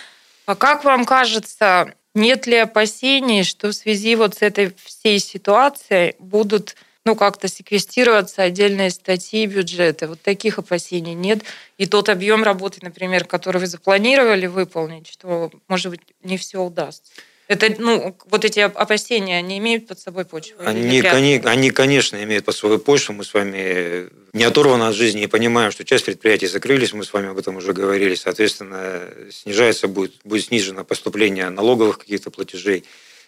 А 0.45 0.55
как 0.55 0.83
вам 0.83 1.05
кажется, 1.05 1.93
нет 2.13 2.47
ли 2.47 2.57
опасений, 2.57 3.45
что 3.45 3.69
в 3.69 3.73
связи 3.73 4.15
вот 4.17 4.35
с 4.35 4.41
этой 4.41 4.75
всей 4.83 5.19
ситуацией 5.19 6.15
будут 6.19 6.75
ну, 7.05 7.15
как-то 7.15 7.47
секвестироваться 7.47 8.41
отдельные 8.41 8.89
статьи 8.89 9.45
бюджета. 9.45 10.09
Вот 10.09 10.21
таких 10.21 10.59
опасений 10.59 11.13
нет. 11.13 11.43
И 11.77 11.85
тот 11.85 12.09
объем 12.09 12.43
работы, 12.43 12.79
например, 12.81 13.23
который 13.23 13.61
вы 13.61 13.67
запланировали 13.67 14.47
выполнить, 14.47 15.07
что, 15.07 15.49
может 15.69 15.91
быть, 15.91 16.01
не 16.23 16.37
все 16.37 16.61
удастся. 16.61 17.13
Это, 17.47 17.75
ну, 17.77 18.17
вот 18.25 18.43
эти 18.43 18.59
опасения, 18.59 19.37
они 19.37 19.59
имеют 19.59 19.87
под 19.87 19.99
собой 19.99 20.25
почву? 20.25 20.57
Они, 20.65 20.99
они, 21.01 21.41
они, 21.43 21.69
конечно, 21.69 22.21
имеют 22.23 22.45
под 22.45 22.55
собой 22.55 22.79
почву. 22.79 23.13
Мы 23.13 23.23
с 23.23 23.33
вами 23.33 24.09
не 24.33 24.43
оторваны 24.43 24.85
от 24.85 24.95
жизни 24.95 25.23
и 25.23 25.27
понимаем, 25.27 25.71
что 25.71 25.85
часть 25.85 26.05
предприятий 26.05 26.47
закрылись, 26.47 26.93
мы 26.93 27.03
с 27.03 27.13
вами 27.13 27.29
об 27.29 27.37
этом 27.37 27.57
уже 27.57 27.73
говорили. 27.73 28.15
Соответственно, 28.15 29.01
снижается 29.31 29.87
будет, 29.87 30.13
будет 30.23 30.45
снижено 30.45 30.83
поступление 30.83 31.49
налоговых 31.49 31.99
каких-то 31.99 32.31
платежей. 32.31 32.83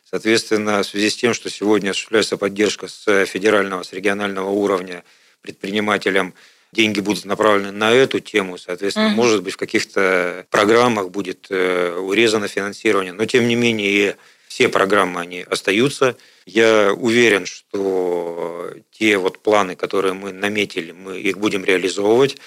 Соответственно, 0.09 0.81
в 0.81 0.87
связи 0.87 1.09
с 1.11 1.15
тем, 1.15 1.33
что 1.35 1.49
сегодня 1.49 1.91
осуществляется 1.91 2.37
поддержка 2.37 2.87
с 2.87 3.25
федерального, 3.25 3.83
с 3.83 3.93
регионального 3.93 4.49
уровня 4.49 5.03
предпринимателям, 5.41 6.33
деньги 6.71 6.99
будут 6.99 7.25
направлены 7.25 7.71
на 7.71 7.91
эту 7.91 8.19
тему, 8.19 8.57
соответственно, 8.57 9.07
угу. 9.07 9.15
может 9.15 9.43
быть, 9.43 9.53
в 9.53 9.57
каких-то 9.57 10.45
программах 10.49 11.09
будет 11.09 11.47
э, 11.49 11.97
урезано 11.97 12.47
финансирование, 12.47 13.13
но 13.13 13.25
тем 13.25 13.47
не 13.47 13.55
менее 13.55 14.17
все 14.47 14.69
программы, 14.69 15.21
они 15.21 15.41
остаются. 15.41 16.17
Я 16.45 16.93
уверен, 16.93 17.45
что 17.45 18.73
те 18.91 19.17
вот 19.17 19.39
планы, 19.39 19.75
которые 19.75 20.13
мы 20.13 20.31
наметили, 20.31 20.91
мы 20.93 21.19
их 21.19 21.37
будем 21.37 21.63
реализовывать. 21.63 22.37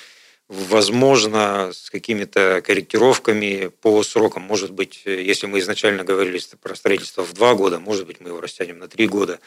Возможно, 0.49 1.71
с 1.73 1.91
какими-то 1.91 2.63
корректировками 2.67 3.71
по 3.83 4.03
срокам. 4.03 4.43
Может 4.43 4.73
быть, 4.73 5.03
если 5.05 5.47
мы 5.47 5.61
изначально 5.61 6.03
говорили 6.03 6.41
про 6.61 6.75
строительство 6.75 7.23
в 7.23 7.33
два 7.35 7.55
года, 7.55 7.79
может 7.79 8.07
быть, 8.07 8.21
мы 8.21 8.31
его 8.31 8.41
растянем 8.41 8.79
на 8.79 8.89
три 8.89 9.07
года. 9.07 9.39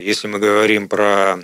Если 0.00 0.26
мы 0.26 0.38
говорим 0.38 0.88
про 0.88 1.38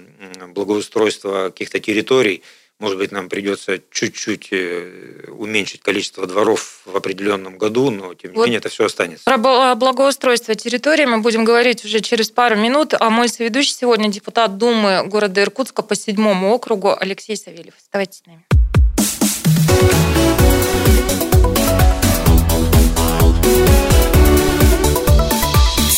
благоустройство 0.48 1.50
каких-то 1.50 1.78
территорий, 1.78 2.42
может 2.78 2.98
быть, 2.98 3.10
нам 3.10 3.28
придется 3.28 3.80
чуть-чуть 3.90 4.48
э, 4.50 5.30
уменьшить 5.30 5.80
количество 5.80 6.26
дворов 6.26 6.82
в 6.84 6.94
определенном 6.94 7.56
году, 7.56 7.90
но 7.90 8.12
тем 8.14 8.32
не 8.32 8.36
вот 8.36 8.44
менее 8.44 8.58
это 8.58 8.68
все 8.68 8.84
останется. 8.84 9.24
Про 9.24 9.74
благоустройство 9.74 10.54
территории 10.54 11.06
мы 11.06 11.20
будем 11.20 11.44
говорить 11.44 11.84
уже 11.84 12.00
через 12.00 12.30
пару 12.30 12.56
минут. 12.56 12.92
А 12.98 13.08
мой 13.08 13.28
соведущий 13.28 13.74
сегодня 13.74 14.08
депутат 14.08 14.58
Думы 14.58 15.04
города 15.06 15.42
Иркутска 15.42 15.82
по 15.82 15.94
седьмому 15.94 16.52
округу 16.52 16.94
Алексей 16.98 17.36
Савельев. 17.36 17.74
Оставайтесь 17.78 18.18
с 18.18 18.26
нами. 18.26 18.44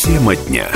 Тема 0.03 0.35
дня. 0.35 0.69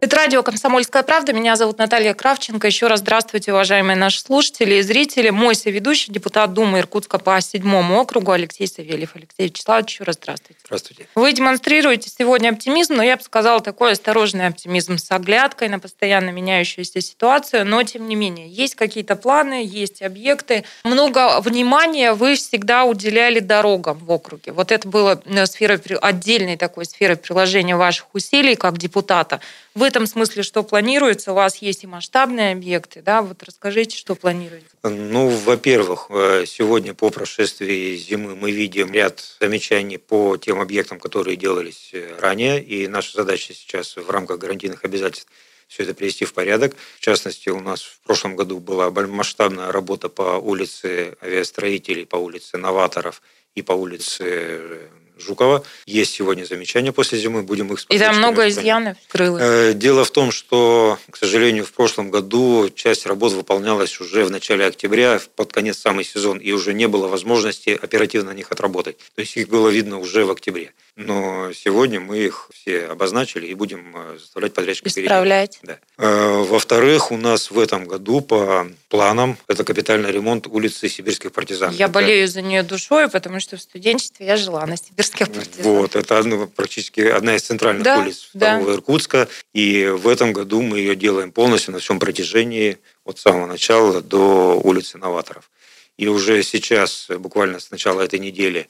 Это 0.00 0.14
радио 0.14 0.44
«Комсомольская 0.44 1.02
правда». 1.02 1.32
Меня 1.32 1.56
зовут 1.56 1.78
Наталья 1.78 2.14
Кравченко. 2.14 2.68
Еще 2.68 2.86
раз 2.86 3.00
здравствуйте, 3.00 3.52
уважаемые 3.52 3.96
наши 3.96 4.20
слушатели 4.20 4.76
и 4.76 4.82
зрители. 4.82 5.30
Мой 5.30 5.56
соведущий, 5.56 6.12
депутат 6.12 6.52
Думы 6.52 6.78
Иркутска 6.78 7.18
по 7.18 7.40
седьмому 7.40 7.98
округу 7.98 8.30
Алексей 8.30 8.68
Савельев. 8.68 9.16
Алексей 9.16 9.48
Вячеславович, 9.48 9.94
еще 9.94 10.04
раз 10.04 10.14
здравствуйте. 10.14 10.60
Здравствуйте. 10.64 11.08
Вы 11.16 11.32
демонстрируете 11.32 12.10
сегодня 12.16 12.50
оптимизм, 12.50 12.94
но 12.94 13.02
я 13.02 13.16
бы 13.16 13.24
сказала, 13.24 13.60
такой 13.60 13.90
осторожный 13.90 14.46
оптимизм 14.46 14.98
с 14.98 15.10
оглядкой 15.10 15.68
на 15.68 15.80
постоянно 15.80 16.30
меняющуюся 16.30 17.00
ситуацию. 17.00 17.66
Но, 17.66 17.82
тем 17.82 18.06
не 18.06 18.14
менее, 18.14 18.48
есть 18.48 18.76
какие-то 18.76 19.16
планы, 19.16 19.66
есть 19.66 20.02
объекты. 20.02 20.62
Много 20.84 21.40
внимания 21.40 22.12
вы 22.12 22.36
всегда 22.36 22.84
уделяли 22.84 23.40
дорогам 23.40 23.98
в 23.98 24.12
округе. 24.12 24.52
Вот 24.52 24.70
это 24.70 24.86
было 24.86 25.20
э, 25.24 25.46
сфера, 25.46 25.80
отдельной 26.00 26.56
такой 26.56 26.84
сферой 26.84 27.16
приложения 27.16 27.74
ваших 27.74 28.06
усилий 28.14 28.54
как 28.54 28.78
депутата. 28.78 29.40
В 29.78 29.84
этом 29.84 30.08
смысле, 30.08 30.42
что 30.42 30.64
планируется? 30.64 31.30
У 31.30 31.36
вас 31.36 31.58
есть 31.58 31.84
и 31.84 31.86
масштабные 31.86 32.50
объекты, 32.50 33.00
да? 33.00 33.22
Вот 33.22 33.44
расскажите, 33.44 33.96
что 33.96 34.16
планируете. 34.16 34.66
Ну, 34.82 35.28
во-первых, 35.28 36.06
э, 36.10 36.46
сегодня 36.48 36.94
по 36.94 37.10
прошествии 37.10 37.94
зимы 37.94 38.34
мы 38.34 38.50
видим 38.50 38.92
ряд 38.92 39.36
замечаний 39.38 39.98
по 39.98 40.36
тем 40.36 40.60
объектам, 40.60 40.98
которые 40.98 41.36
делались 41.36 41.90
э, 41.92 42.18
ранее, 42.18 42.60
и 42.60 42.88
наша 42.88 43.18
задача 43.18 43.54
сейчас 43.54 43.96
в 43.96 44.10
рамках 44.10 44.40
гарантийных 44.40 44.84
обязательств 44.84 45.30
все 45.68 45.84
это 45.84 45.94
привести 45.94 46.24
в 46.24 46.34
порядок. 46.34 46.74
В 46.96 47.00
частности, 47.00 47.48
у 47.48 47.60
нас 47.60 47.82
в 47.82 48.00
прошлом 48.00 48.34
году 48.34 48.58
была 48.58 48.90
масштабная 48.90 49.70
работа 49.70 50.08
по 50.08 50.38
улице 50.38 51.16
авиастроителей, 51.22 52.04
по 52.04 52.16
улице 52.16 52.58
новаторов 52.58 53.22
и 53.54 53.62
по 53.62 53.74
улице 53.74 54.24
э, 54.24 54.88
Жукова. 55.20 55.64
Есть 55.86 56.12
сегодня 56.12 56.44
замечания 56.44 56.92
после 56.92 57.18
зимы, 57.18 57.42
будем 57.42 57.72
их 57.72 57.84
И 57.88 57.98
там 57.98 58.18
много 58.18 58.48
изъянов 58.48 58.96
скрылось. 59.08 59.42
Э, 59.44 59.72
дело 59.74 60.04
в 60.04 60.10
том, 60.10 60.30
что, 60.30 60.98
к 61.10 61.16
сожалению, 61.16 61.64
в 61.64 61.72
прошлом 61.72 62.10
году 62.10 62.70
часть 62.74 63.06
работ 63.06 63.32
выполнялась 63.32 64.00
уже 64.00 64.24
в 64.24 64.30
начале 64.30 64.66
октября, 64.66 65.20
под 65.36 65.52
конец 65.52 65.78
самый 65.78 66.04
сезон, 66.04 66.38
и 66.38 66.52
уже 66.52 66.74
не 66.74 66.88
было 66.88 67.08
возможности 67.08 67.78
оперативно 67.80 68.30
на 68.30 68.34
них 68.34 68.52
отработать. 68.52 68.98
То 69.14 69.20
есть 69.20 69.36
их 69.36 69.48
было 69.48 69.68
видно 69.68 69.98
уже 69.98 70.24
в 70.24 70.30
октябре. 70.30 70.72
Но 71.00 71.52
сегодня 71.52 72.00
мы 72.00 72.18
их 72.18 72.50
все 72.52 72.86
обозначили 72.86 73.46
и 73.46 73.54
будем 73.54 73.94
э, 73.94 74.18
заставлять 74.18 74.52
подрядчиков 74.52 74.90
Исправлять. 74.90 75.60
Да. 75.62 75.78
Э, 75.96 76.42
во-вторых, 76.42 77.12
у 77.12 77.16
нас 77.16 77.52
в 77.52 77.58
этом 77.60 77.86
году 77.86 78.20
по 78.20 78.66
планам 78.88 79.38
это 79.46 79.62
капитальный 79.62 80.10
ремонт 80.10 80.48
улицы 80.48 80.88
Сибирских 80.88 81.30
партизан. 81.30 81.72
Я 81.72 81.84
это... 81.84 81.94
болею 81.94 82.26
за 82.26 82.42
нее 82.42 82.64
душой, 82.64 83.08
потому 83.08 83.38
что 83.38 83.56
в 83.56 83.62
студенчестве 83.62 84.26
я 84.26 84.36
жила 84.36 84.66
на 84.66 84.76
Сибирских 84.76 85.30
партизан. 85.30 85.72
Вот, 85.72 85.94
это 85.94 86.48
практически 86.56 87.02
одна 87.02 87.36
из 87.36 87.42
центральных 87.42 87.84
да, 87.84 88.00
улиц 88.00 88.30
да. 88.34 88.60
Иркутска. 88.60 89.28
И 89.54 89.86
в 89.86 90.08
этом 90.08 90.32
году 90.32 90.62
мы 90.62 90.80
ее 90.80 90.96
делаем 90.96 91.30
полностью 91.30 91.74
на 91.74 91.78
всем 91.78 92.00
протяжении 92.00 92.76
от 93.04 93.20
самого 93.20 93.46
начала 93.46 94.02
до 94.02 94.60
улицы 94.64 94.98
Новаторов. 94.98 95.48
И 95.96 96.08
уже 96.08 96.42
сейчас, 96.42 97.06
буквально 97.18 97.60
с 97.60 97.70
начала 97.70 98.00
этой 98.02 98.18
недели, 98.18 98.68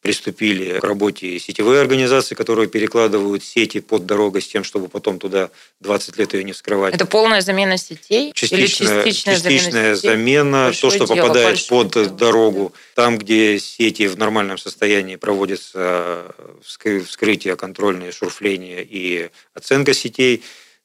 приступили 0.00 0.78
к 0.78 0.84
работе 0.84 1.38
сетевые 1.38 1.80
организации, 1.80 2.34
которые 2.34 2.68
перекладывают 2.68 3.44
сети 3.44 3.80
под 3.80 4.06
дорогой 4.06 4.40
с 4.40 4.48
тем, 4.48 4.64
чтобы 4.64 4.88
потом 4.88 5.18
туда 5.18 5.50
20 5.80 6.16
лет 6.16 6.32
ее 6.34 6.44
не 6.44 6.52
вскрывать. 6.52 6.94
Это 6.94 7.04
полная 7.04 7.42
замена 7.42 7.76
сетей? 7.76 8.32
Частичная, 8.34 9.02
или 9.02 9.10
частичная, 9.10 9.34
частичная 9.36 9.94
замена, 9.94 9.96
замена 9.96 10.64
Большое 10.66 10.98
то, 10.98 11.04
что 11.04 11.14
дело, 11.14 11.26
попадает 11.26 11.66
под 11.68 11.92
дело. 11.92 12.06
дорогу. 12.06 12.72
Там, 12.94 13.18
где 13.18 13.58
сети 13.58 14.06
в 14.08 14.16
нормальном 14.16 14.56
состоянии 14.56 15.16
проводится 15.16 16.34
вскрытие, 16.62 17.56
контрольное 17.56 18.12
шурфление 18.12 18.86
и 18.88 19.30
оценка 19.54 19.92
сетей, 19.92 20.42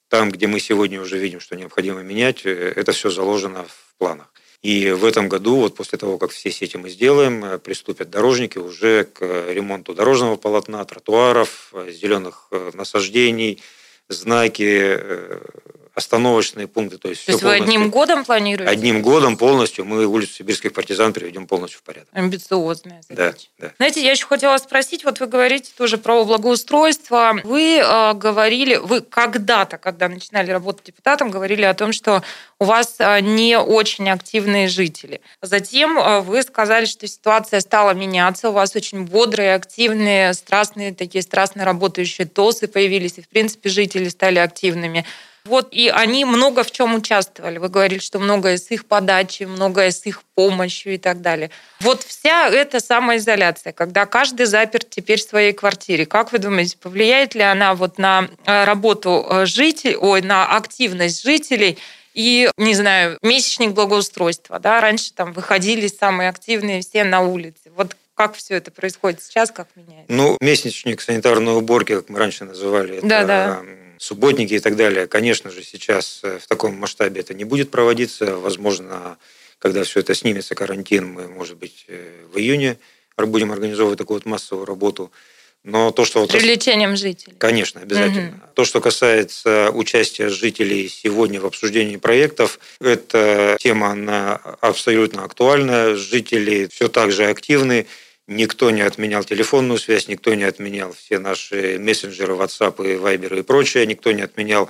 там, 0.10 0.29
где 0.29 0.48
мы 0.48 0.60
сегодня 0.60 1.01
уже 1.01 1.17
видим, 1.17 1.39
что 1.39 1.55
необходимо 1.55 2.01
менять, 2.01 2.45
э, 2.45 2.74
это 2.75 2.91
все 2.91 3.10
заложено 3.10 3.63
в 3.63 3.98
планах. 3.98 4.31
И 4.65 4.89
в 4.89 5.05
этом 5.05 5.29
году, 5.29 5.57
вот 5.57 5.75
после 5.75 6.00
того, 6.00 6.17
как 6.17 6.31
все 6.31 6.50
сети 6.50 6.75
мы 6.75 6.89
сделаем, 6.89 7.45
э, 7.45 7.60
приступят 7.60 8.10
дорожники 8.10 8.57
уже 8.57 9.03
к 9.03 9.22
ремонту 9.53 9.93
дорожного 9.93 10.38
полотна, 10.38 10.84
тротуаров, 10.86 11.69
э, 11.74 11.91
зеленых 11.91 12.48
э, 12.50 12.72
насаждений, 12.74 13.62
знаки, 14.10 15.00
остановочные 15.95 16.67
пункты. 16.67 16.97
То 16.97 17.09
есть, 17.09 17.25
то 17.25 17.31
есть 17.31 17.43
вы 17.43 17.53
одним 17.53 17.89
годом 17.89 18.25
планируете? 18.25 18.71
Одним 18.71 19.01
годом 19.01 19.37
полностью 19.37 19.85
мы 19.85 20.05
улицу 20.05 20.33
сибирских 20.33 20.73
партизан 20.73 21.13
приведем 21.13 21.47
полностью 21.47 21.79
в 21.79 21.83
порядок. 21.83 22.09
Амбициозная 22.11 23.01
задача. 23.07 23.47
Да, 23.57 23.67
да. 23.67 23.73
Знаете, 23.77 24.03
я 24.03 24.11
еще 24.11 24.25
хотела 24.25 24.57
спросить, 24.57 25.05
вот 25.05 25.21
вы 25.21 25.27
говорите 25.27 25.71
тоже 25.77 25.97
про 25.97 26.25
благоустройство. 26.25 27.39
Вы 27.45 27.77
э, 27.77 28.13
говорили, 28.13 28.75
вы 28.75 29.01
когда-то, 29.01 29.77
когда 29.77 30.09
начинали 30.09 30.51
работать 30.51 30.87
депутатом, 30.87 31.31
говорили 31.31 31.63
о 31.63 31.73
том, 31.73 31.93
что 31.93 32.21
у 32.59 32.65
вас 32.65 32.95
э, 32.99 33.21
не 33.21 33.57
очень 33.57 34.09
активные 34.09 34.67
жители. 34.67 35.21
Затем 35.41 35.97
э, 35.97 36.19
вы 36.19 36.41
сказали, 36.43 36.85
что 36.85 37.07
ситуация 37.07 37.61
стала 37.61 37.91
меняться, 37.91 38.49
у 38.49 38.51
вас 38.51 38.75
очень 38.75 39.05
бодрые, 39.05 39.55
активные, 39.55 40.33
страстные, 40.33 40.93
такие 40.93 41.21
страстно 41.21 41.63
работающие 41.63 42.27
ТОСы 42.27 42.67
появились, 42.67 43.17
и, 43.17 43.21
в 43.21 43.29
принципе, 43.29 43.69
жители 43.69 44.09
стали 44.09 44.39
активными. 44.39 45.05
Вот 45.45 45.67
и 45.71 45.89
они 45.89 46.25
много 46.25 46.63
в 46.63 46.71
чем 46.71 46.95
участвовали. 46.95 47.59
Вы 47.59 47.69
говорили, 47.69 47.99
что 47.99 48.17
многое 48.17 48.57
с 48.57 48.71
их 48.71 48.85
подачи, 48.85 49.43
многое 49.43 49.91
с 49.91 50.03
их 50.07 50.23
помощью 50.33 50.95
и 50.95 50.97
так 50.97 51.21
далее. 51.21 51.51
Вот 51.81 52.01
вся 52.01 52.49
эта 52.49 52.79
самоизоляция, 52.79 53.71
когда 53.71 54.07
каждый 54.07 54.47
заперт 54.47 54.89
теперь 54.89 55.19
в 55.19 55.29
своей 55.29 55.53
квартире, 55.53 56.07
как 56.07 56.31
вы 56.31 56.39
думаете, 56.39 56.77
повлияет 56.77 57.35
ли 57.35 57.41
она 57.41 57.75
вот 57.75 57.99
на 57.99 58.27
э, 58.45 58.63
работу 58.63 59.23
э, 59.29 59.45
жителей, 59.45 59.95
ой, 59.97 60.23
на 60.23 60.47
активность 60.47 61.21
жителей 61.21 61.77
и, 62.15 62.49
не 62.57 62.73
знаю, 62.73 63.19
месячник 63.21 63.73
благоустройства, 63.73 64.57
да, 64.57 64.81
раньше 64.81 65.13
там 65.13 65.31
выходили 65.31 65.85
самые 65.87 66.29
активные 66.29 66.81
все 66.81 67.03
на 67.03 67.21
улице. 67.21 67.71
Вот 67.75 67.95
как 68.15 68.33
все 68.33 68.55
это 68.55 68.71
происходит 68.71 69.21
сейчас, 69.21 69.51
как 69.51 69.67
меняется? 69.75 70.11
Ну, 70.11 70.37
месячник 70.41 71.01
санитарной 71.01 71.55
уборки, 71.55 71.95
как 71.95 72.09
мы 72.09 72.17
раньше 72.17 72.45
называли, 72.45 72.99
да, 73.03 73.19
это 73.19 73.27
да 73.27 73.61
субботники 73.97 74.53
и 74.53 74.59
так 74.59 74.75
далее. 74.75 75.07
Конечно 75.07 75.51
же, 75.51 75.63
сейчас 75.63 76.19
э, 76.23 76.39
в 76.39 76.47
таком 76.47 76.75
масштабе 76.75 77.21
это 77.21 77.33
не 77.33 77.43
будет 77.43 77.71
проводиться. 77.71 78.37
Возможно, 78.37 79.17
когда 79.59 79.83
все 79.83 80.01
это 80.01 80.13
снимется, 80.13 80.55
карантин, 80.55 81.07
мы, 81.07 81.27
может 81.27 81.57
быть, 81.57 81.85
э, 81.87 82.25
в 82.31 82.37
июне 82.37 82.77
будем 83.17 83.51
организовывать 83.51 83.97
такую 83.97 84.17
вот 84.17 84.25
массовую 84.25 84.65
работу. 84.65 85.11
Но 85.63 85.91
то, 85.91 86.05
что... 86.05 86.25
С 86.27 86.29
привлечением 86.29 86.95
жителей. 86.95 87.33
Конечно, 87.39 87.81
обязательно. 87.81 88.27
Угу. 88.27 88.53
То, 88.53 88.65
что 88.65 88.81
касается 88.81 89.71
участия 89.71 90.29
жителей 90.29 90.87
сегодня 90.87 91.41
в 91.41 91.45
обсуждении 91.47 91.97
проектов, 91.97 92.59
эта 92.79 93.57
тема 93.59 93.87
она 93.87 94.35
абсолютно 94.61 95.23
актуальна. 95.23 95.95
Жители 95.95 96.67
все 96.71 96.87
так 96.87 97.11
же 97.11 97.25
активны. 97.25 97.87
Никто 98.27 98.72
не 98.72 98.82
отменял 98.82 99.24
телефонную 99.24 99.77
связь, 99.77 100.08
никто 100.08 100.34
не 100.34 100.46
отменял 100.46 100.91
все 100.94 101.20
наши 101.20 101.77
мессенджеры, 101.77 102.34
WhatsApp 102.34 102.75
и 102.84 102.98
Viber 102.98 103.39
и 103.39 103.44
прочее, 103.44 103.86
никто 103.86 104.12
не 104.12 104.24
отменял 104.24 104.67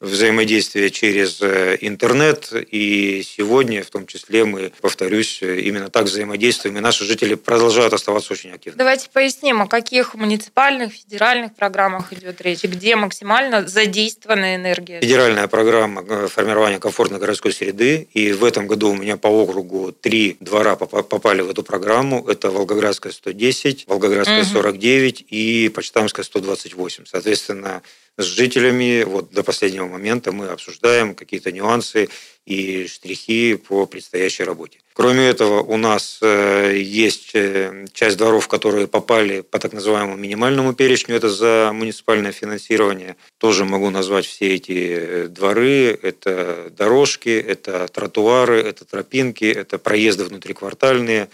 взаимодействие 0.00 0.90
через 0.90 1.40
э, 1.40 1.78
интернет. 1.80 2.52
И 2.52 3.22
сегодня, 3.22 3.82
в 3.82 3.90
том 3.90 4.06
числе, 4.06 4.44
мы, 4.44 4.72
повторюсь, 4.80 5.40
именно 5.42 5.88
так 5.88 6.04
взаимодействуем. 6.04 6.76
И 6.76 6.80
наши 6.80 7.04
жители 7.04 7.34
продолжают 7.34 7.92
оставаться 7.92 8.32
очень 8.32 8.50
активными. 8.50 8.78
Давайте 8.78 9.08
поясним, 9.10 9.62
о 9.62 9.66
каких 9.66 10.14
муниципальных, 10.14 10.92
федеральных 10.92 11.54
программах 11.54 12.12
идет 12.12 12.40
речь, 12.42 12.64
где 12.64 12.96
максимально 12.96 13.66
задействована 13.66 14.56
энергия. 14.56 15.00
Федеральная 15.00 15.48
программа 15.48 16.04
э, 16.06 16.28
формирования 16.28 16.78
комфортной 16.78 17.18
городской 17.18 17.52
среды. 17.52 18.08
И 18.12 18.32
в 18.32 18.44
этом 18.44 18.66
году 18.66 18.90
у 18.90 18.94
меня 18.94 19.16
по 19.16 19.28
округу 19.28 19.92
три 19.92 20.36
двора 20.40 20.76
попали 20.76 21.40
в 21.40 21.50
эту 21.50 21.62
программу. 21.62 22.26
Это 22.28 22.50
Волгоградская 22.50 23.12
110, 23.12 23.84
Волгоградская 23.86 24.42
угу. 24.42 24.50
49 24.50 25.26
и 25.30 25.70
Почтамская 25.74 26.24
128. 26.24 27.04
Соответственно, 27.06 27.82
с 28.18 28.24
жителями 28.24 29.04
вот 29.04 29.30
до 29.30 29.42
последнего 29.42 29.85
момента 29.88 30.32
мы 30.32 30.48
обсуждаем 30.48 31.14
какие-то 31.14 31.52
нюансы 31.52 32.08
и 32.46 32.86
штрихи 32.86 33.56
по 33.56 33.86
предстоящей 33.86 34.44
работе. 34.44 34.78
Кроме 34.96 35.28
этого, 35.28 35.60
у 35.60 35.76
нас 35.76 36.20
э, 36.22 36.78
есть 36.78 37.32
э, 37.34 37.84
часть 37.92 38.16
дворов, 38.16 38.48
которые 38.48 38.86
попали 38.86 39.42
по 39.42 39.58
так 39.58 39.74
называемому 39.74 40.16
минимальному 40.16 40.72
перечню, 40.72 41.16
это 41.16 41.28
за 41.28 41.70
муниципальное 41.74 42.32
финансирование. 42.32 43.16
Тоже 43.36 43.66
могу 43.66 43.90
назвать 43.90 44.24
все 44.24 44.54
эти 44.54 44.96
э, 44.98 45.28
дворы. 45.28 45.98
Это 46.00 46.72
дорожки, 46.74 47.28
это 47.28 47.88
тротуары, 47.88 48.62
это 48.62 48.86
тропинки, 48.86 49.44
это 49.44 49.76
проезды 49.76 50.24
внутриквартальные. 50.24 51.28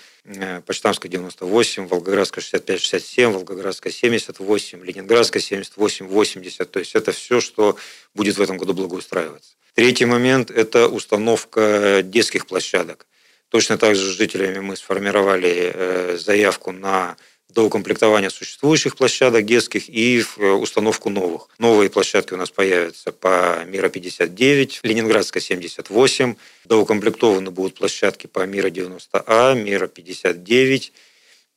Почтамская 0.67 1.11
98, 1.11 1.87
Волгоградская 1.87 2.43
65-67, 2.43 3.31
Волгоградская 3.31 3.93
78, 3.93 4.85
Ленинградская 4.85 5.41
78-80. 5.41 6.65
То 6.65 6.79
есть 6.81 6.97
это 6.97 7.13
все, 7.13 7.41
что 7.41 7.77
будет 8.15 8.39
в 8.39 8.43
этом 8.43 8.57
году 8.57 8.75
благоустраиваться. 8.75 9.53
Третий 9.75 10.05
момент– 10.05 10.51
это 10.51 10.89
установка 10.89 12.03
детских 12.05 12.47
площадок. 12.47 13.07
Точно 13.49 13.79
так 13.79 13.97
же 13.97 14.05
с 14.05 14.17
жителями 14.17 14.61
мы 14.61 14.77
сформировали 14.77 15.73
э, 15.75 16.17
заявку 16.19 16.73
на 16.73 17.17
доукомплектование 17.49 18.31
существующих 18.31 18.97
площадок 18.97 19.45
детских 19.45 19.89
и 19.89 20.23
э, 20.23 20.51
установку 20.51 21.11
новых. 21.11 21.49
Новые 21.59 21.89
площадки 21.91 22.35
у 22.35 22.37
нас 22.37 22.51
появятся 22.51 23.13
по 23.13 23.65
Мира 23.67 23.89
59, 23.89 24.81
Ленинградская 24.83 25.43
78, 25.43 26.35
доукомплектованы 26.65 27.51
будут 27.51 27.75
площадки 27.75 28.27
по 28.27 28.45
Мира 28.47 28.69
90А, 28.69 29.55
Мира 29.55 29.87
59 29.87 30.93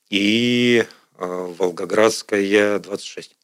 и 0.10 0.86
э, 1.18 1.54
Волгоградская 1.58 2.80
26. 2.80 3.36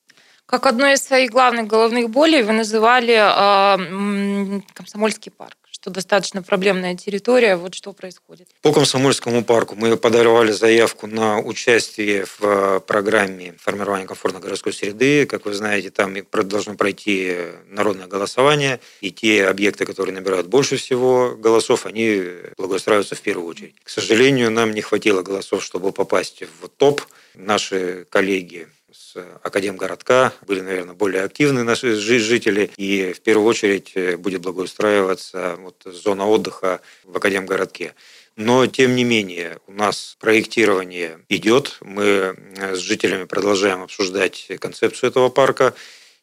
Как 0.52 0.66
одной 0.66 0.96
из 0.96 1.02
своих 1.02 1.32
главных 1.32 1.68
головных 1.68 2.10
болей 2.10 2.44
вы 2.44 2.52
называли 2.52 3.16
э, 3.16 4.62
Комсомольский 4.74 5.32
парк 5.32 5.56
что 5.82 5.90
достаточно 5.90 6.44
проблемная 6.44 6.96
территория. 6.96 7.56
Вот 7.56 7.74
что 7.74 7.92
происходит. 7.92 8.48
По 8.62 8.72
Комсомольскому 8.72 9.44
парку 9.44 9.74
мы 9.76 9.98
подавали 9.98 10.52
заявку 10.52 11.08
на 11.08 11.40
участие 11.40 12.26
в 12.26 12.42
э, 12.44 12.80
программе 12.82 13.56
формирования 13.58 14.06
комфортной 14.06 14.44
городской 14.44 14.74
среды. 14.74 15.26
Как 15.26 15.46
вы 15.46 15.56
знаете, 15.56 15.90
там 15.90 16.16
должно 16.44 16.76
пройти 16.76 17.36
народное 17.68 18.06
голосование, 18.06 18.80
и 19.00 19.10
те 19.10 19.48
объекты, 19.48 19.86
которые 19.86 20.14
набирают 20.14 20.46
больше 20.46 20.78
всего 20.78 21.36
голосов, 21.36 21.88
они 21.88 22.26
благоустраиваются 22.58 23.16
в 23.16 23.22
первую 23.22 23.48
очередь. 23.48 23.74
К 23.84 23.90
сожалению, 23.90 24.52
нам 24.52 24.74
не 24.74 24.82
хватило 24.82 25.24
голосов, 25.24 25.64
чтобы 25.64 25.92
попасть 25.92 26.44
в 26.62 26.68
топ. 26.68 27.02
Наши 27.34 28.06
коллеги 28.10 28.68
с 29.12 29.26
Академгородка 29.44 30.34
были, 30.48 30.62
наверное, 30.62 30.96
более 30.96 31.24
активны 31.24 31.64
наши 31.64 31.96
жители, 31.96 32.72
и 32.78 33.14
в 33.14 33.22
первую 33.22 33.48
очередь 33.48 33.92
э, 33.96 34.16
будет 34.16 34.42
благоустраиваться 34.42 35.58
вот 35.60 35.82
зона 35.86 36.28
отдыха 36.28 36.82
в 37.04 37.18
Академгородке. 37.18 37.94
Но, 38.38 38.66
тем 38.68 38.96
не 38.96 39.04
менее, 39.04 39.60
у 39.68 39.74
нас 39.74 40.16
проектирование 40.20 41.20
идет. 41.28 41.78
Мы 41.82 42.04
э, 42.06 42.76
с 42.76 42.80
жителями 42.80 43.26
продолжаем 43.26 43.84
обсуждать 43.84 44.48
концепцию 44.60 45.10
этого 45.10 45.30
парка. 45.30 45.74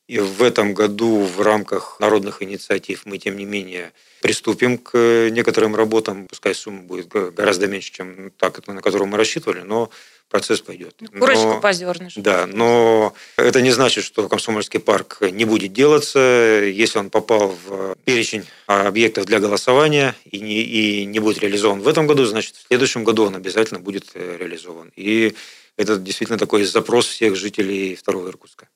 И 0.07 0.19
в 0.19 0.43
этом 0.43 0.73
году 0.73 1.21
в 1.21 1.43
рамках 1.43 2.01
народных 2.01 2.43
инициатив 2.43 3.03
мы, 3.05 3.19
тем 3.19 3.37
не 3.37 3.45
менее, 3.45 3.93
приступим 4.23 4.79
к 4.79 5.29
некоторым 5.31 5.77
работам. 5.77 6.27
Пускай 6.27 6.55
сумма 6.55 6.81
будет 6.81 7.09
гораздо 7.09 7.67
меньше, 7.67 7.93
чем 7.93 8.31
та, 8.39 8.51
на 8.69 8.81
которую 8.81 9.09
мы 9.09 9.19
рассчитывали, 9.19 9.61
но 9.61 9.91
процесс 10.29 10.61
пойдет. 10.61 10.95
Ну, 11.01 11.21
курочку 11.21 11.45
но, 11.45 11.61
по 11.61 11.73
зернышку. 11.73 12.21
Да, 12.21 12.47
но 12.47 13.15
это 13.37 13.61
не 13.61 13.71
значит, 13.71 14.05
что 14.05 14.29
Комсомольский 14.29 14.81
парк 14.81 15.19
не 15.21 15.45
будет 15.45 15.73
делаться. 15.73 16.19
Если 16.19 16.99
он 16.99 17.11
попал 17.11 17.57
в 17.67 17.97
перечень 18.05 18.45
объектов 18.67 19.27
для 19.27 19.41
голосования 19.41 20.15
и 20.25 20.41
не, 20.41 20.63
и 20.63 21.05
не 21.05 21.19
будет 21.19 21.39
реализован 21.39 21.81
в 21.81 21.89
этом 21.89 22.07
году, 22.07 22.25
значит, 22.25 22.57
в 22.57 22.67
следующем 22.67 23.05
году 23.05 23.25
он 23.25 23.37
обязательно 23.37 23.81
будет 23.81 24.11
э, 24.15 24.37
реализован. 24.39 24.93
И 24.97 25.35
это 25.77 25.97
действительно 25.97 26.39
такой 26.39 26.65
запрос 26.65 27.07
всех 27.07 27.37
жителей 27.37 27.95
второго 27.95 28.29
Иркутска. 28.29 28.69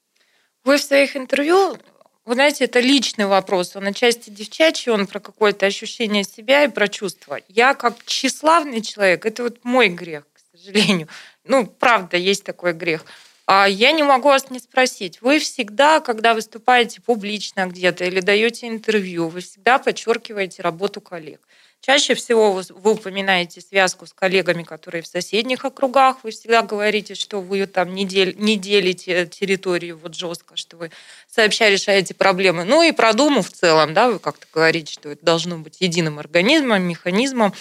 Вы 0.65 0.79
в 0.79 0.83
своих 0.83 1.17
интервью 1.17 1.77
вы 2.25 2.35
знаете, 2.35 2.67
это 2.67 2.79
личный 2.79 3.27
вопрос. 3.27 3.75
Он 3.75 3.89
отчасти 3.89 4.31
девчачий, 4.31 4.93
он 4.93 5.09
про 5.09 5.19
какое-то 5.19 5.67
ощущение 5.67 6.23
себя 6.23 6.65
и 6.65 6.69
про 6.69 6.87
чувства. 6.87 7.41
Я 7.49 7.75
как 7.75 7.97
тщеславный 8.05 8.81
человек, 8.81 9.27
это 9.27 9.43
вот 9.43 9.59
мой 9.65 9.89
грех, 9.89 10.25
сожалению. 10.63 11.09
Ну, 11.45 11.67
правда, 11.67 12.17
есть 12.17 12.45
такой 12.45 12.73
грех. 12.73 13.05
А 13.47 13.67
я 13.69 13.93
не 13.93 14.03
могу 14.03 14.29
вас 14.29 14.51
не 14.51 14.61
спросить. 14.61 15.21
Вы 15.21 15.39
всегда, 15.41 16.01
когда 16.01 16.35
выступаете 16.35 17.01
публично 17.01 17.67
где-то 17.67 18.05
или 18.05 18.21
даете 18.21 18.69
интервью, 18.69 19.29
вы 19.29 19.41
всегда 19.41 19.79
подчеркиваете 19.79 20.63
работу 20.63 21.01
коллег. 21.01 21.41
Чаще 21.81 22.15
всего 22.15 22.53
вы 22.53 22.93
упоминаете 22.93 23.61
связку 23.61 24.07
с 24.07 24.13
коллегами, 24.13 24.63
которые 24.63 25.03
в 25.03 25.07
соседних 25.09 25.65
округах. 25.65 26.19
Вы 26.23 26.31
всегда 26.31 26.63
говорите, 26.63 27.17
что 27.17 27.41
вы 27.41 27.67
там 27.67 27.93
не, 27.93 28.05
дел, 28.05 28.33
не 28.37 28.57
делите 28.57 29.27
территорию 29.27 29.99
вот 29.99 30.15
жестко, 30.15 30.57
что 30.57 30.77
вы 30.77 30.93
сообща 31.29 31.69
решаете 31.69 32.15
проблемы. 32.15 32.63
Ну 32.63 32.83
и 32.83 32.93
про 32.93 33.13
Думу 33.13 33.43
в 33.43 33.51
целом, 33.51 33.95
да, 33.95 34.09
вы 34.09 34.21
как-то 34.21 34.47
говорите, 34.55 34.93
что 34.93 35.09
это 35.09 35.25
должно 35.25 35.59
быть 35.59 35.81
единым 35.81 36.21
организмом, 36.21 36.83
механизмом. 36.85 37.53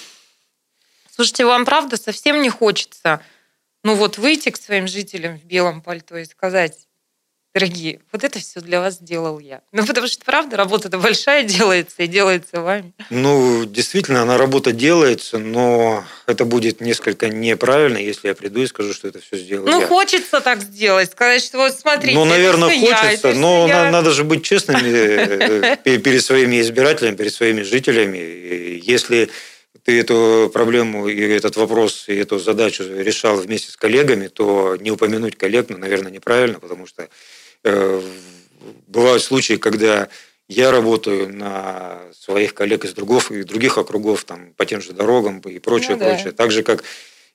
Слушайте, 1.14 1.46
вам 1.46 1.66
правда 1.66 1.98
совсем 1.98 2.42
не 2.42 2.50
хочется 2.50 3.22
ну 3.84 3.96
вот 3.96 4.18
выйти 4.18 4.50
к 4.50 4.58
своим 4.58 4.88
жителям 4.88 5.38
в 5.38 5.44
белом 5.44 5.82
пальто 5.82 6.18
и 6.18 6.26
сказать, 6.26 6.88
дорогие, 7.54 8.00
вот 8.12 8.24
это 8.24 8.40
все 8.40 8.62
для 8.62 8.80
вас 8.80 8.96
сделал 8.96 9.40
я. 9.40 9.62
Ну, 9.72 9.86
потому 9.86 10.08
что, 10.08 10.24
правда, 10.24 10.56
работа-то 10.56 10.98
большая 11.00 11.44
делается 11.44 12.04
и 12.04 12.08
делается 12.08 12.62
вами. 12.62 12.94
Ну, 13.10 13.66
действительно, 13.66 14.22
она 14.22 14.38
работа 14.38 14.72
делается, 14.72 15.40
но 15.40 16.06
это 16.28 16.46
будет 16.46 16.80
несколько 16.80 17.28
неправильно, 17.28 17.98
если 17.98 18.28
я 18.28 18.36
приду 18.36 18.62
и 18.62 18.68
скажу, 18.68 18.94
что 18.94 19.08
это 19.08 19.20
все 19.20 19.38
сделал 19.38 19.66
ну, 19.66 19.80
я. 19.82 19.88
Ну, 19.88 19.88
хочется 19.88 20.42
так 20.42 20.62
сделать, 20.62 21.12
сказать, 21.12 21.44
что 21.44 21.58
вот 21.58 21.74
смотрите, 21.74 22.16
Ну, 22.16 22.26
наверное, 22.26 22.70
хочется, 22.80 23.30
я, 23.30 23.36
но 23.36 23.68
я... 23.68 23.90
надо 23.90 24.12
же 24.12 24.24
быть 24.24 24.44
честными 24.44 24.90
э, 25.84 25.98
перед 25.98 26.24
своими 26.24 26.62
избирателями, 26.62 27.16
перед 27.16 27.34
своими 27.34 27.64
жителями. 27.64 28.80
Если 28.84 29.30
ты 29.84 30.00
эту 30.00 30.50
проблему 30.54 31.08
и 31.08 31.20
этот 31.22 31.56
вопрос, 31.56 32.06
и 32.08 32.16
эту 32.16 32.40
задачу 32.40 32.84
решал 32.84 33.38
вместе 33.38 33.72
с 33.72 33.78
коллегами, 33.78 34.28
то 34.28 34.76
не 34.80 34.92
упомянуть 34.92 35.38
коллег, 35.38 35.68
ну, 35.70 35.78
наверное, 35.78 36.12
неправильно, 36.12 36.60
потому 36.60 36.86
что 36.86 37.10
э, 37.64 38.02
бывают 38.88 39.24
случаи, 39.24 39.56
когда 39.56 40.10
я 40.48 40.72
работаю 40.72 41.34
на 41.34 42.02
своих 42.14 42.54
коллег 42.54 42.86
из 42.86 42.94
других, 42.94 43.32
из 43.32 43.46
других 43.46 43.78
округов, 43.78 44.26
там, 44.26 44.54
по 44.56 44.66
тем 44.66 44.82
же 44.82 44.92
дорогам 44.94 45.40
и 45.40 45.60
прочее, 45.60 45.96
ну, 45.96 46.06
прочее. 46.06 46.26
Да. 46.26 46.32
Так 46.32 46.52
же, 46.52 46.62
как 46.62 46.84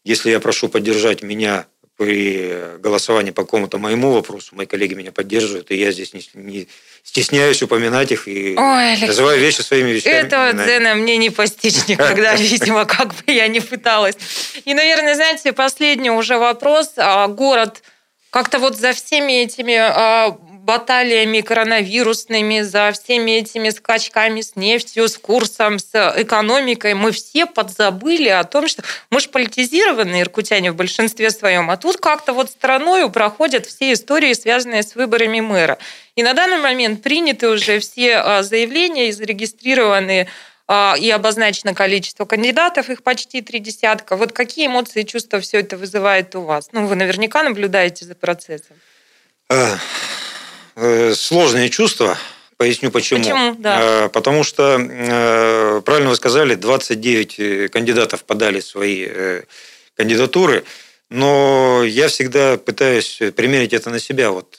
если 0.04 0.30
я 0.30 0.38
прошу 0.38 0.68
поддержать 0.68 1.22
меня 1.22 1.66
при 1.96 2.78
голосовании 2.78 3.30
по 3.30 3.42
какому-то 3.42 3.78
моему 3.78 4.12
вопросу, 4.12 4.54
мои 4.54 4.66
коллеги 4.66 4.94
меня 4.94 5.12
поддерживают, 5.12 5.70
и 5.70 5.76
я 5.76 5.92
здесь 5.92 6.12
не, 6.12 6.22
не 6.34 6.68
стесняюсь 7.02 7.62
упоминать 7.62 8.12
их 8.12 8.28
и 8.28 8.54
Ой, 8.56 9.06
называю 9.06 9.40
вещи 9.40 9.62
своими 9.62 9.90
вещами. 9.90 10.14
Этого 10.14 10.52
дзена 10.52 10.94
мне 10.94 11.16
не 11.16 11.30
постичь 11.30 11.88
никогда, 11.88 12.34
видимо, 12.36 12.84
как 12.84 13.08
бы 13.08 13.32
я 13.32 13.48
ни 13.48 13.60
пыталась. 13.60 14.16
И, 14.64 14.74
наверное, 14.74 15.14
знаете, 15.14 15.52
последний 15.52 16.10
уже 16.10 16.36
вопрос. 16.36 16.92
А, 16.96 17.28
город 17.28 17.82
как-то 18.30 18.58
вот 18.58 18.76
за 18.76 18.92
всеми 18.92 19.44
этими 19.44 19.76
а, 19.76 20.36
баталиями 20.66 21.42
коронавирусными, 21.42 22.62
за 22.62 22.90
всеми 22.90 23.30
этими 23.38 23.70
скачками 23.70 24.40
с 24.40 24.56
нефтью, 24.56 25.08
с 25.08 25.16
курсом, 25.16 25.78
с 25.78 26.12
экономикой, 26.16 26.94
мы 26.94 27.12
все 27.12 27.46
подзабыли 27.46 28.28
о 28.28 28.42
том, 28.42 28.66
что 28.66 28.82
мы 29.10 29.20
же 29.20 29.28
политизированные 29.28 30.22
иркутяне 30.22 30.72
в 30.72 30.76
большинстве 30.76 31.30
своем, 31.30 31.70
а 31.70 31.76
тут 31.76 31.98
как-то 31.98 32.32
вот 32.32 32.50
стороною 32.50 33.10
проходят 33.10 33.64
все 33.64 33.92
истории, 33.92 34.32
связанные 34.32 34.82
с 34.82 34.96
выборами 34.96 35.40
мэра. 35.40 35.78
И 36.16 36.24
на 36.24 36.34
данный 36.34 36.58
момент 36.58 37.00
приняты 37.00 37.48
уже 37.48 37.78
все 37.78 38.16
а, 38.16 38.42
заявления 38.42 39.08
и 39.08 39.12
зарегистрированы 39.12 40.26
а, 40.66 40.96
и 40.98 41.08
обозначено 41.10 41.74
количество 41.74 42.24
кандидатов, 42.24 42.90
их 42.90 43.04
почти 43.04 43.40
три 43.40 43.60
десятка. 43.60 44.16
Вот 44.16 44.32
какие 44.32 44.66
эмоции 44.66 45.02
и 45.02 45.06
чувства 45.06 45.38
все 45.38 45.60
это 45.60 45.76
вызывает 45.76 46.34
у 46.34 46.40
вас? 46.40 46.70
Ну, 46.72 46.86
вы 46.86 46.96
наверняка 46.96 47.44
наблюдаете 47.44 48.04
за 48.04 48.16
процессом. 48.16 48.76
Э, 50.76 51.10
э, 51.10 51.14
сложные 51.14 51.68
чувства. 51.70 52.16
Поясню 52.56 52.90
почему. 52.90 53.20
Почему, 53.20 53.56
да. 53.58 54.04
Э, 54.04 54.08
потому 54.08 54.44
что, 54.44 54.76
правильно 55.84 56.10
вы 56.10 56.16
сказали, 56.16 56.54
29 56.54 57.70
кандидатов 57.70 58.24
подали 58.24 58.60
свои 58.60 59.08
кандидатуры. 59.96 60.64
Но 61.10 61.82
я 61.84 62.08
всегда 62.08 62.56
пытаюсь 62.56 63.20
примерить 63.34 63.72
это 63.72 63.90
на 63.90 63.98
себя. 64.00 64.30
Вот 64.30 64.58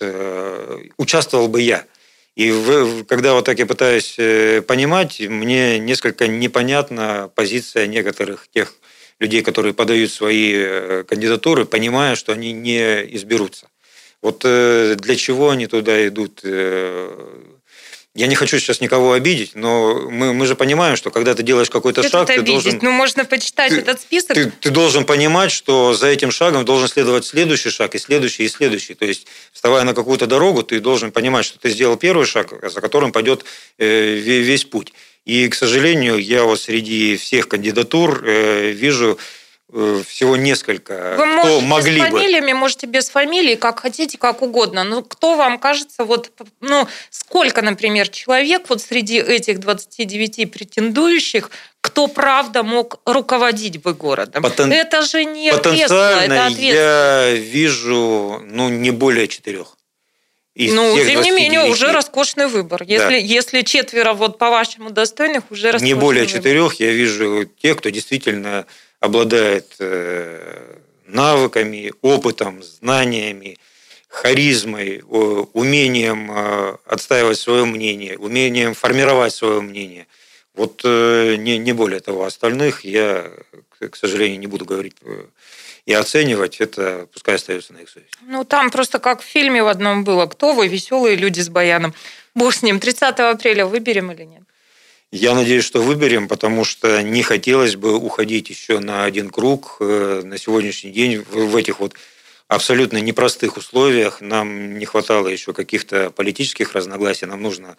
участвовал 0.97 1.47
бы 1.47 1.61
я– 1.61 1.85
и 2.37 2.51
в, 2.51 3.03
когда 3.05 3.33
вот 3.33 3.45
так 3.45 3.57
я 3.57 3.65
пытаюсь 3.65 4.13
э, 4.19 4.61
понимать, 4.61 5.19
мне 5.21 5.79
несколько 5.79 6.27
непонятна 6.27 7.31
позиция 7.33 7.87
некоторых 7.87 8.47
тех 8.53 8.75
людей, 9.19 9.41
которые 9.41 9.73
подают 9.73 10.11
свои 10.11 10.53
э, 10.53 11.03
кандидатуры, 11.07 11.65
понимая, 11.65 12.15
что 12.15 12.33
они 12.33 12.51
не 12.53 13.15
изберутся. 13.15 13.69
Вот 14.21 14.41
э, 14.43 14.95
для 14.97 15.15
чего 15.15 15.49
они 15.49 15.67
туда 15.67 16.07
идут? 16.07 16.43
Я 18.17 18.25
не 18.25 18.33
хочу 18.33 18.57
сейчас 18.57 18.81
никого 18.81 19.13
обидеть, 19.13 19.51
но 19.53 20.09
мы, 20.09 20.33
мы 20.33 20.47
же 20.47 20.55
понимаем, 20.55 20.95
что 20.95 21.11
когда 21.11 21.35
ты 21.35 21.43
делаешь 21.43 21.69
какой-то 21.69 22.01
шаг, 22.01 22.25
ты 22.25 22.33
обидеть? 22.33 22.63
должен... 22.63 22.79
Ну, 22.81 22.89
можно 22.89 23.25
почитать 23.25 23.69
ты, 23.69 23.77
этот 23.77 24.01
список. 24.01 24.33
Ты, 24.33 24.51
ты 24.59 24.71
должен 24.71 25.05
понимать, 25.05 25.51
что 25.51 25.93
за 25.93 26.07
этим 26.07 26.31
шагом 26.31 26.65
должен 26.65 26.87
следовать 26.87 27.25
следующий 27.25 27.69
шаг, 27.69 27.93
и 27.93 27.99
следующий, 27.99 28.45
и 28.45 28.49
следующий. 28.49 28.95
То 28.95 29.05
есть, 29.05 29.27
вставая 29.53 29.83
на 29.83 29.93
какую-то 29.93 30.25
дорогу, 30.25 30.63
ты 30.63 30.79
должен 30.79 31.11
понимать, 31.11 31.45
что 31.45 31.59
ты 31.59 31.69
сделал 31.69 31.95
первый 31.95 32.25
шаг, 32.25 32.51
за 32.67 32.81
которым 32.81 33.11
пойдет 33.11 33.45
э, 33.77 34.15
весь 34.15 34.65
путь. 34.65 34.93
И, 35.25 35.47
к 35.47 35.53
сожалению, 35.53 36.17
я 36.17 36.43
вот 36.43 36.59
среди 36.59 37.17
всех 37.17 37.47
кандидатур 37.47 38.23
э, 38.25 38.71
вижу 38.71 39.11
Э, 39.11 39.36
всего 39.69 40.37
несколько, 40.37 41.15
Вы 41.17 41.39
кто 41.39 41.59
можете 41.59 41.65
могли 41.65 41.99
с 41.99 42.03
фамилиями, 42.03 42.53
бы. 42.53 42.59
можете 42.59 42.87
без 42.87 43.09
фамилии, 43.09 43.55
как 43.55 43.81
хотите, 43.81 44.17
как 44.17 44.41
угодно. 44.41 44.85
Но 44.85 45.03
кто 45.03 45.35
вам 45.35 45.59
кажется, 45.59 46.05
вот, 46.05 46.31
ну, 46.61 46.87
сколько, 47.09 47.61
например, 47.61 48.07
человек 48.07 48.63
вот 48.69 48.81
среди 48.81 49.19
этих 49.19 49.59
29 49.59 50.49
претендующих, 50.51 51.51
кто 51.81 52.07
правда 52.07 52.63
мог 52.63 53.01
руководить 53.05 53.81
бы 53.81 53.93
городом? 53.93 54.41
Потен... 54.41 54.71
Это 54.71 55.01
же 55.01 55.25
не 55.25 55.51
Потенциально 55.51 55.77
кресло, 55.77 56.19
это 56.21 56.47
я 56.47 57.31
вижу, 57.33 58.41
ну, 58.45 58.69
не 58.69 58.91
более 58.91 59.27
четырех. 59.27 59.75
Из 60.55 60.73
ну, 60.73 60.97
тем 60.97 61.21
не 61.21 61.29
менее, 61.29 61.65
уже 61.65 61.91
роскошный 61.91 62.47
выбор. 62.47 62.81
Если, 62.81 62.97
да. 63.05 63.15
если 63.15 63.61
четверо, 63.61 64.13
вот 64.13 64.39
по-вашему, 64.39 64.89
достойных, 64.89 65.51
уже 65.51 65.67
роскошный 65.67 65.87
Не 65.89 65.93
более 65.93 66.23
выбор. 66.23 66.37
четырех 66.39 66.73
я 66.75 66.91
вижу 66.91 67.45
тех, 67.61 67.77
кто 67.77 67.89
действительно 67.89 68.65
обладает 68.99 69.75
э, 69.79 70.77
навыками, 71.05 71.93
опытом, 72.01 72.63
знаниями, 72.63 73.57
харизмой, 74.07 75.03
умением 75.07 76.31
э, 76.31 76.77
отстаивать 76.85 77.37
свое 77.37 77.65
мнение, 77.65 78.17
умением 78.17 78.73
формировать 78.73 79.33
свое 79.33 79.61
мнение. 79.61 80.07
Вот 80.55 80.81
э, 80.83 81.35
не, 81.37 81.57
не 81.57 81.73
более 81.73 81.99
того, 81.99 82.25
остальных 82.25 82.83
я, 82.83 83.31
к 83.79 83.95
сожалению, 83.95 84.39
не 84.39 84.47
буду 84.47 84.65
говорить 84.65 84.95
и 85.85 85.93
оценивать, 85.93 86.59
это 86.59 87.07
пускай 87.13 87.35
остается 87.35 87.73
на 87.73 87.77
их 87.77 87.89
совести. 87.89 88.11
Ну, 88.21 88.43
там 88.43 88.71
просто 88.71 88.99
как 88.99 89.21
в 89.21 89.25
фильме 89.25 89.63
в 89.63 89.67
одном 89.67 90.03
было. 90.03 90.25
Кто 90.25 90.53
вы, 90.53 90.67
веселые 90.67 91.15
люди 91.15 91.39
с 91.39 91.47
баяном? 91.47 91.93
Бог 92.35 92.53
с 92.53 92.61
ним. 92.61 92.79
30 92.79 93.19
апреля 93.19 93.65
выберем 93.65 94.11
или 94.11 94.23
нет? 94.23 94.43
Я 95.11 95.33
надеюсь, 95.33 95.63
что 95.63 95.81
выберем, 95.81 96.27
потому 96.27 96.65
что 96.65 97.01
не 97.01 97.23
хотелось 97.23 97.77
бы 97.77 97.95
уходить 97.95 98.49
еще 98.49 98.79
на 98.79 99.05
один 99.05 99.29
круг 99.29 99.77
э, 99.79 100.21
на 100.25 100.37
сегодняшний 100.37 100.91
день 100.91 101.21
в 101.21 101.55
этих 101.55 101.79
вот 101.79 101.93
абсолютно 102.49 102.97
непростых 102.97 103.55
условиях. 103.55 104.19
Нам 104.19 104.77
не 104.77 104.85
хватало 104.85 105.29
еще 105.29 105.53
каких-то 105.53 106.09
политических 106.11 106.73
разногласий. 106.73 107.25
Нам 107.25 107.41
нужно 107.41 107.77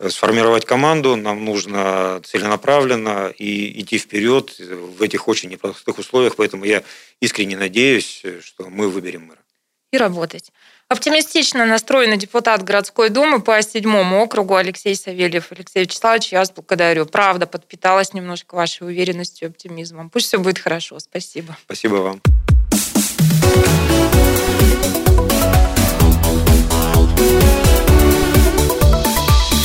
э, 0.00 0.08
сформировать 0.10 0.64
команду, 0.64 1.14
нам 1.14 1.44
нужно 1.44 2.20
целенаправленно 2.24 3.32
и 3.38 3.80
идти 3.80 3.98
вперед 3.98 4.58
в 4.58 5.00
этих 5.00 5.28
очень 5.28 5.50
непростых 5.50 5.98
условиях. 5.98 6.34
Поэтому 6.34 6.64
я 6.64 6.82
искренне 7.20 7.56
надеюсь, 7.56 8.24
что 8.42 8.68
мы 8.68 8.88
выберем 8.88 9.26
мэра. 9.26 9.44
И 9.92 9.96
работать. 9.96 10.50
Оптимистично 10.94 11.66
настроенный 11.66 12.16
депутат 12.16 12.62
городской 12.62 13.08
думы 13.08 13.42
по 13.42 13.60
седьмому 13.62 14.22
округу 14.22 14.54
Алексей 14.54 14.94
Савельев. 14.94 15.50
Алексей 15.50 15.80
Вячеславович, 15.80 16.28
я 16.30 16.38
вас 16.38 16.52
благодарю. 16.52 17.04
Правда, 17.04 17.48
подпиталась 17.48 18.14
немножко 18.14 18.54
вашей 18.54 18.86
уверенностью 18.86 19.48
и 19.48 19.50
оптимизмом. 19.50 20.08
Пусть 20.08 20.28
все 20.28 20.38
будет 20.38 20.60
хорошо. 20.60 21.00
Спасибо. 21.00 21.56
Спасибо 21.64 21.96
вам. 21.96 22.20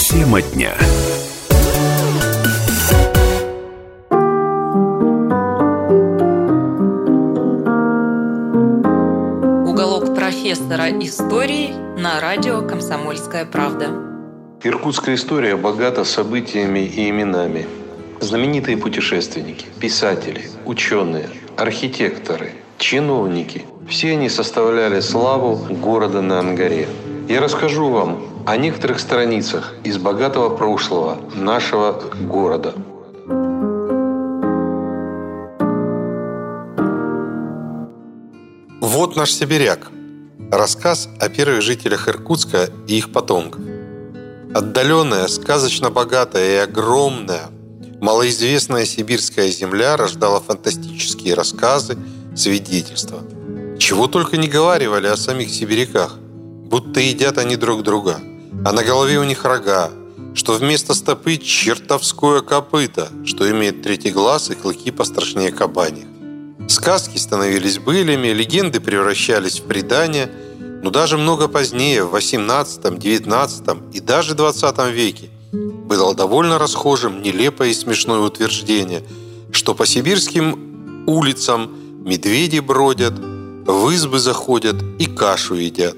Тема 0.09 0.41
дня. 0.41 0.73
Профессора 10.49 10.89
истории 11.05 11.69
на 12.01 12.19
радио 12.19 12.63
«Комсомольская 12.63 13.45
правда». 13.45 13.89
Иркутская 14.63 15.13
история 15.13 15.55
богата 15.55 16.03
событиями 16.03 16.79
и 16.79 17.07
именами. 17.07 17.67
Знаменитые 18.19 18.75
путешественники, 18.75 19.67
писатели, 19.79 20.49
ученые, 20.65 21.29
архитекторы, 21.55 22.53
чиновники– 22.79 23.65
все 23.87 24.13
они 24.13 24.27
составляли 24.27 25.01
славу 25.01 25.55
города 25.55 26.21
на 26.21 26.39
Ангаре. 26.39 26.87
Я 27.27 27.41
расскажу 27.41 27.89
вам 27.89 28.23
о 28.47 28.57
некоторых 28.57 28.99
страницах 28.99 29.75
из 29.83 29.99
богатого 29.99 30.49
прошлого 30.49 31.19
нашего 31.35 32.01
города. 32.21 32.73
Вот 38.81 39.15
наш 39.15 39.31
сибиряк– 39.31 39.91
Рассказ 40.51 41.07
о 41.19 41.29
первых 41.29 41.61
жителях 41.61 42.07
Иркутска 42.07 42.71
и 42.87 42.97
их 42.97 43.11
потомках. 43.11 43.61
Отдаленная, 44.55 45.27
сказочно 45.27 45.91
богатая 45.91 46.55
и 46.55 46.63
огромная, 46.63 47.51
малоизвестная 48.01 48.85
сибирская 48.85 49.51
земля 49.51 49.95
рождала 49.95 50.39
фантастические 50.39 51.35
рассказы, 51.35 51.99
свидетельства. 52.35 53.19
Чего 53.77 54.07
только 54.07 54.37
не 54.37 54.47
говаривали 54.47 55.05
о 55.05 55.17
самих 55.17 55.51
сибиряках, 55.51 56.17
будто 56.17 56.99
едят 56.99 57.37
они 57.37 57.55
друг 57.55 57.83
друга, 57.83 58.19
а 58.65 58.71
на 58.71 58.83
голове 58.83 59.19
у 59.19 59.23
них 59.25 59.45
рога, 59.45 59.91
что 60.33 60.53
вместо 60.53 60.95
стопы 60.95 61.37
чертовское 61.37 62.41
копыто, 62.41 63.09
что 63.23 63.47
имеет 63.51 63.83
третий 63.83 64.09
глаз 64.09 64.49
и 64.49 64.55
клыки 64.55 64.89
пострашнее 64.89 65.51
кабаньих. 65.51 66.08
Сказки 66.69 67.17
становились 67.17 67.79
былями, 67.79 68.27
легенды 68.27 68.79
превращались 68.79 69.59
в 69.59 69.63
предания, 69.63 70.29
но 70.83 70.91
даже 70.91 71.17
много 71.17 71.47
позднее, 71.47 72.03
в 72.03 72.11
18, 72.11 72.99
19 72.99 73.77
и 73.93 73.99
даже 73.99 74.35
20 74.35 74.93
веке, 74.93 75.29
было 75.51 76.13
довольно 76.13 76.59
расхожим 76.59 77.23
нелепое 77.23 77.69
и 77.69 77.73
смешное 77.73 78.19
утверждение, 78.19 79.03
что 79.51 79.73
по 79.73 79.87
сибирским 79.87 81.05
улицам 81.07 82.05
медведи 82.05 82.59
бродят, 82.59 83.15
в 83.17 83.89
избы 83.89 84.19
заходят 84.19 84.75
и 84.99 85.07
кашу 85.07 85.55
едят. 85.55 85.97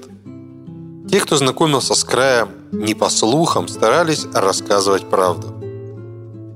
Те, 1.06 1.20
кто 1.20 1.36
знакомился 1.36 1.94
с 1.94 2.02
краем 2.02 2.48
не 2.72 2.94
по 2.94 3.10
слухам, 3.10 3.68
старались 3.68 4.24
рассказывать 4.32 5.06
правду. 5.10 5.61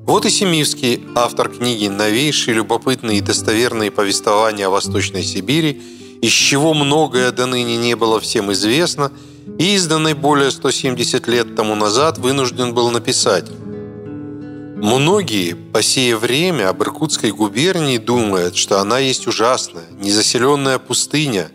Вот 0.07 0.25
и 0.25 0.31
Семивский, 0.31 1.05
автор 1.17 1.49
книги 1.49 1.89
«Новейшие, 1.89 2.55
любопытные 2.55 3.19
и 3.19 3.21
достоверные 3.21 3.91
повествования 3.91 4.69
о 4.69 4.71
Восточной 4.71 5.25
Сибири», 5.25 5.83
из 6.23 6.31
чего 6.31 6.75
многое 6.75 7.33
до 7.33 7.47
ныне 7.47 7.77
не 7.77 7.97
было 7.97 8.21
всем 8.21 8.53
известно, 8.53 9.11
и 9.59 9.75
изданной 9.75 10.15
более 10.15 10.53
170 10.53 11.27
лет 11.27 11.57
тому 11.57 11.75
назад 11.75 12.19
вынужден 12.19 12.73
был 12.73 12.93
написать. 12.93 13.51
Многие, 14.77 15.55
по 15.55 15.83
сие 15.83 16.17
время, 16.17 16.69
об 16.69 16.85
Иркутской 16.85 17.33
губернии 17.33 17.99
думают, 17.99 18.55
что 18.55 18.81
она 18.81 19.01
есть 19.01 19.27
ужасная, 19.27 19.87
незаселенная 20.01 20.79
пустыня, 20.79 21.51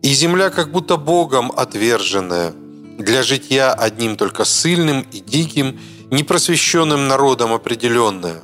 и 0.00 0.14
земля 0.14 0.50
как 0.50 0.70
будто 0.70 0.96
Богом 0.96 1.50
отверженная, 1.50 2.54
для 2.98 3.24
житья 3.24 3.72
одним 3.72 4.16
только 4.16 4.44
сильным 4.44 5.04
и 5.10 5.18
диким– 5.18 5.80
непросвещенным 6.14 7.08
народом 7.08 7.52
определенная. 7.52 8.42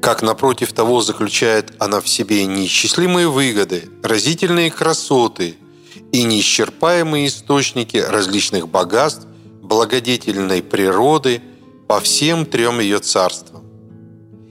Как 0.00 0.22
напротив 0.22 0.72
того 0.72 1.00
заключает 1.00 1.72
она 1.78 2.00
в 2.00 2.08
себе 2.08 2.44
неисчислимые 2.46 3.28
выгоды, 3.28 3.88
разительные 4.02 4.70
красоты 4.70 5.56
и 6.12 6.22
неисчерпаемые 6.22 7.26
источники 7.26 7.96
различных 7.96 8.68
богатств, 8.68 9.26
благодетельной 9.62 10.62
природы, 10.62 11.42
по 11.88 12.00
всем 12.00 12.46
трем 12.46 12.80
ее 12.80 12.98
царствам. 12.98 13.64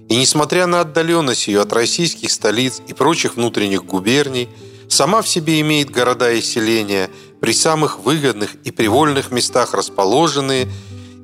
И 0.08 0.16
несмотря 0.18 0.68
на 0.68 0.82
отдаленность 0.82 1.48
ее 1.48 1.62
от 1.62 1.74
российских 1.74 2.32
столиц 2.32 2.82
и 2.88 2.94
прочих 2.94 3.36
внутренних 3.36 3.86
губерний, 3.86 4.50
сама 4.88 5.22
в 5.22 5.28
себе 5.28 5.60
имеет 5.62 5.89
города 5.89 6.32
и 6.32 6.42
селения, 6.42 7.10
при 7.42 7.54
самых 7.54 8.00
выгодных 8.00 8.56
и 8.63 8.72
привольных 8.72 9.32
местах 9.32 9.74
расположенные 9.74 10.68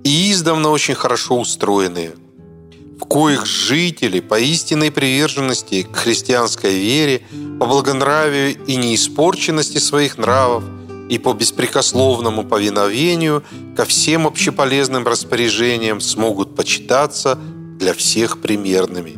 и 0.03 0.31
издавна 0.31 0.69
очень 0.69 0.95
хорошо 0.95 1.39
устроенные, 1.39 2.13
в 2.99 3.05
коих 3.05 3.45
жители 3.45 4.19
по 4.19 4.39
истинной 4.39 4.91
приверженности 4.91 5.83
к 5.83 5.95
христианской 5.95 6.73
вере, 6.77 7.21
по 7.59 7.65
благонравию 7.65 8.57
и 8.65 8.75
неиспорченности 8.75 9.77
своих 9.77 10.17
нравов 10.17 10.63
и 11.09 11.17
по 11.17 11.33
беспрекословному 11.33 12.43
повиновению 12.43 13.43
ко 13.75 13.85
всем 13.85 14.27
общеполезным 14.27 15.07
распоряжениям 15.07 16.01
смогут 16.01 16.55
почитаться 16.55 17.37
для 17.79 17.93
всех 17.93 18.41
примерными. 18.41 19.17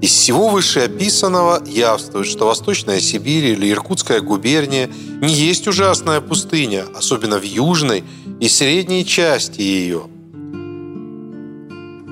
Из 0.00 0.12
всего 0.12 0.48
вышеописанного 0.48 1.64
явствует, 1.66 2.28
что 2.28 2.46
Восточная 2.46 3.00
Сибирь 3.00 3.46
или 3.46 3.72
Иркутская 3.72 4.20
губерния 4.20 4.88
не 5.20 5.34
есть 5.34 5.66
ужасная 5.66 6.20
пустыня, 6.20 6.84
особенно 6.94 7.38
в 7.38 7.42
южной 7.42 8.04
и 8.40 8.48
средней 8.48 9.04
части 9.04 9.60
ее, 9.60 10.04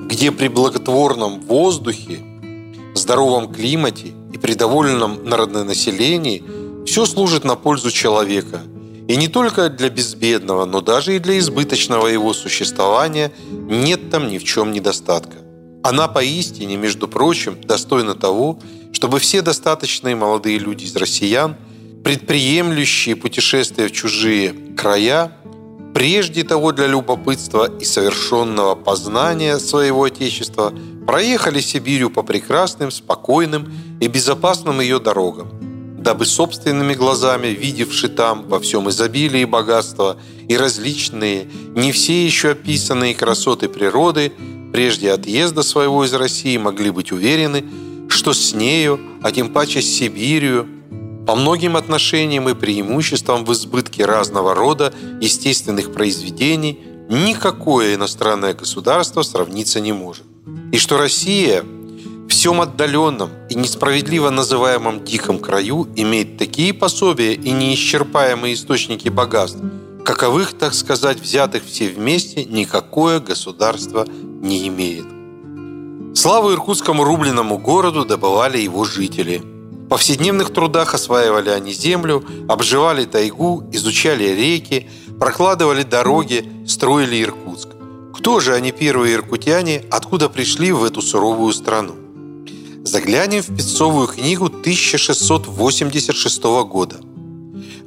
где 0.09 0.33
при 0.33 0.49
благотворном 0.49 1.41
воздухе, 1.41 2.21
здоровом 2.95 3.53
климате 3.53 4.13
и 4.33 4.39
при 4.39 4.55
довольном 4.55 5.25
народонаселении 5.25 6.43
все 6.87 7.05
служит 7.07 7.45
на 7.45 7.57
пользу 7.57 7.91
человека– 7.91 8.63
и 9.09 9.17
не 9.17 9.29
только 9.29 9.69
для 9.69 9.89
безбедного, 9.89 10.65
но 10.65 10.81
даже 10.81 11.15
и 11.15 11.21
для 11.21 11.39
избыточного 11.39 12.09
его 12.09 12.35
существования 12.35 13.33
нет 13.51 14.11
там 14.11 14.29
ни 14.29 14.39
в 14.39 14.45
чем 14.45 14.73
недостатка. 14.73 15.37
Она 15.85 16.09
поистине, 16.09 16.77
между 16.77 17.07
прочим, 17.07 17.61
достойна 17.61 18.15
того, 18.15 18.59
чтобы 18.93 19.21
все 19.21 19.43
достаточные 19.43 20.17
молодые 20.17 20.59
люди 20.59 20.85
из 20.85 20.97
россиян, 20.97 21.55
предприемлющие 22.03 23.15
путешествия 23.15 23.87
в 23.87 23.93
чужие 23.93 24.55
края, 24.77 25.37
прежде 25.97 26.45
того 26.45 26.73
для 26.73 26.89
любопытства 26.89 27.71
и 27.81 27.87
совершенного 27.87 28.75
познания 28.75 29.59
своего 29.59 30.05
Отечества, 30.05 30.71
проехали 31.07 31.59
Сибирью 31.61 32.11
по 32.11 32.23
прекрасным, 32.23 32.91
спокойным 32.91 33.73
и 33.99 34.07
безопасным 34.07 34.83
ее 34.83 35.01
дорогам, 35.01 35.49
дабы 35.99 36.27
собственными 36.27 36.93
глазами, 36.93 37.47
видевши 37.47 38.11
там 38.11 38.47
во 38.47 38.61
всем 38.61 38.91
изобилии 38.91 39.41
и 39.41 39.47
богатства 39.47 40.19
и 40.47 40.55
различные, 40.59 41.49
не 41.75 41.93
все 41.93 42.27
еще 42.27 42.51
описанные 42.51 43.15
красоты 43.15 43.71
природы, 43.71 44.35
прежде 44.75 45.11
отъезда 45.11 45.63
своего 45.63 46.05
из 46.05 46.13
России 46.13 46.59
могли 46.59 46.91
быть 46.91 47.11
уверены, 47.11 47.65
что 48.11 48.35
с 48.35 48.53
нею, 48.53 49.01
а 49.23 49.33
тем 49.33 49.49
паче 49.49 49.81
с 49.81 49.87
Сибирью, 49.87 50.69
по 51.27 51.35
многим 51.35 51.77
отношениям 51.77 52.49
и 52.49 52.55
преимуществам 52.55 53.45
в 53.45 53.53
избытке 53.53 54.05
разного 54.05 54.55
рода 54.55 54.95
естественных 55.21 55.93
произведений 55.93 56.79
никакое 57.09 57.95
иностранное 57.95 58.55
государство 58.55 59.23
сравниться 59.23 59.81
не 59.81 59.93
может. 59.93 60.25
И 60.73 60.79
что 60.79 60.99
Россия 60.99 61.63
в 61.63 62.29
всем 62.29 62.61
отдаленном 62.61 63.31
и 63.51 63.55
несправедливо 63.55 64.31
называемом 64.31 65.05
диком 65.05 65.39
краю 65.39 65.89
имеет 65.97 66.39
такие 66.39 66.73
пособия 66.73 67.35
и 67.35 67.51
неисчерпаемые 67.51 68.55
источники 68.55 69.09
богатств, 69.09 69.61
каковых, 70.05 70.53
так 70.53 70.75
сказать, 70.75 71.21
взятых 71.21 71.65
все 71.65 71.89
вместе, 71.89 72.45
никакое 72.45 73.21
государство 73.21 74.07
не 74.07 74.69
имеет. 74.69 75.07
Славу 76.17 76.53
иркутскому 76.53 77.05
рубленому 77.05 77.59
городу 77.59 78.05
добывали 78.05 78.59
его 78.59 78.85
жители. 78.85 79.43
Повседневных 79.97 80.53
трудах 80.53 80.93
осваивали 80.93 81.49
они 81.49 81.73
землю, 81.73 82.23
обживали 82.51 83.07
тайгу, 83.07 83.65
изучали 83.73 84.25
реки, 84.25 84.91
прокладывали 85.19 85.85
дороги, 85.85 86.45
строили 86.67 87.23
Иркутск. 87.23 87.71
Кто 88.15 88.39
же 88.41 88.53
они 88.53 88.73
первые 88.73 89.15
иркутяне, 89.15 89.87
откуда 89.91 90.29
пришли 90.29 90.71
в 90.71 90.85
эту 90.85 91.01
суровую 91.01 91.55
страну? 91.55 91.95
Заглянем 92.85 93.41
в 93.41 93.57
Песцовую 93.57 94.09
книгу 94.09 94.49
1686 94.49 96.43
года. 96.69 96.97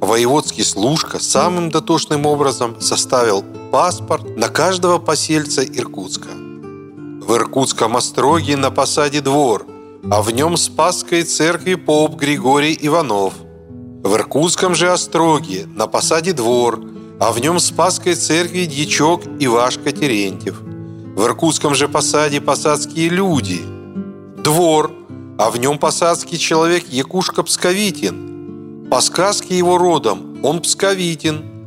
Воеводский 0.00 0.64
служка 0.64 1.20
самым 1.20 1.70
дотошным 1.70 2.26
образом 2.26 2.80
составил 2.80 3.44
паспорт 3.70 4.36
на 4.36 4.48
каждого 4.48 4.98
посельца 4.98 5.62
Иркутска. 5.62 6.30
В 6.30 7.32
Иркутском 7.36 7.96
остроге 7.96 8.56
на 8.56 8.72
посаде 8.72 9.20
двор, 9.20 9.64
а 10.08 10.22
в 10.22 10.30
нем 10.30 10.56
Спасской 10.56 11.24
церкви 11.24 11.74
поп 11.74 12.14
Григорий 12.14 12.78
Иванов. 12.80 13.34
В 14.04 14.14
Иркутском 14.14 14.74
же 14.74 14.90
остроге 14.90 15.66
на 15.66 15.86
посаде 15.86 16.32
двор, 16.32 16.80
а 17.18 17.32
в 17.32 17.40
нем 17.40 17.58
Спасской 17.58 18.14
церкви 18.14 18.64
дьячок 18.64 19.22
Ивашка 19.40 19.92
Терентьев. 19.92 20.60
В 20.60 21.24
Иркутском 21.24 21.74
же 21.74 21.88
посаде 21.88 22.40
посадские 22.40 23.08
люди. 23.08 23.60
Двор, 24.42 24.92
а 25.38 25.50
в 25.50 25.58
нем 25.58 25.78
посадский 25.78 26.38
человек 26.38 26.86
Якушка 26.88 27.42
Псковитин. 27.42 28.88
По 28.90 29.00
сказке 29.00 29.58
его 29.58 29.76
родом 29.76 30.38
он 30.42 30.60
Псковитин– 30.60 31.44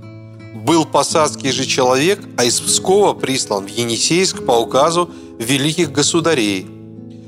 был 0.64 0.86
посадский 0.86 1.52
же 1.52 1.66
человек, 1.66 2.20
а 2.38 2.46
из 2.46 2.60
Пскова 2.62 3.14
прислан 3.14 3.66
в 3.66 3.70
Енисейск 3.70 4.46
по 4.46 4.54
указу 4.54 5.10
великих 5.38 5.92
государей. 5.92 6.68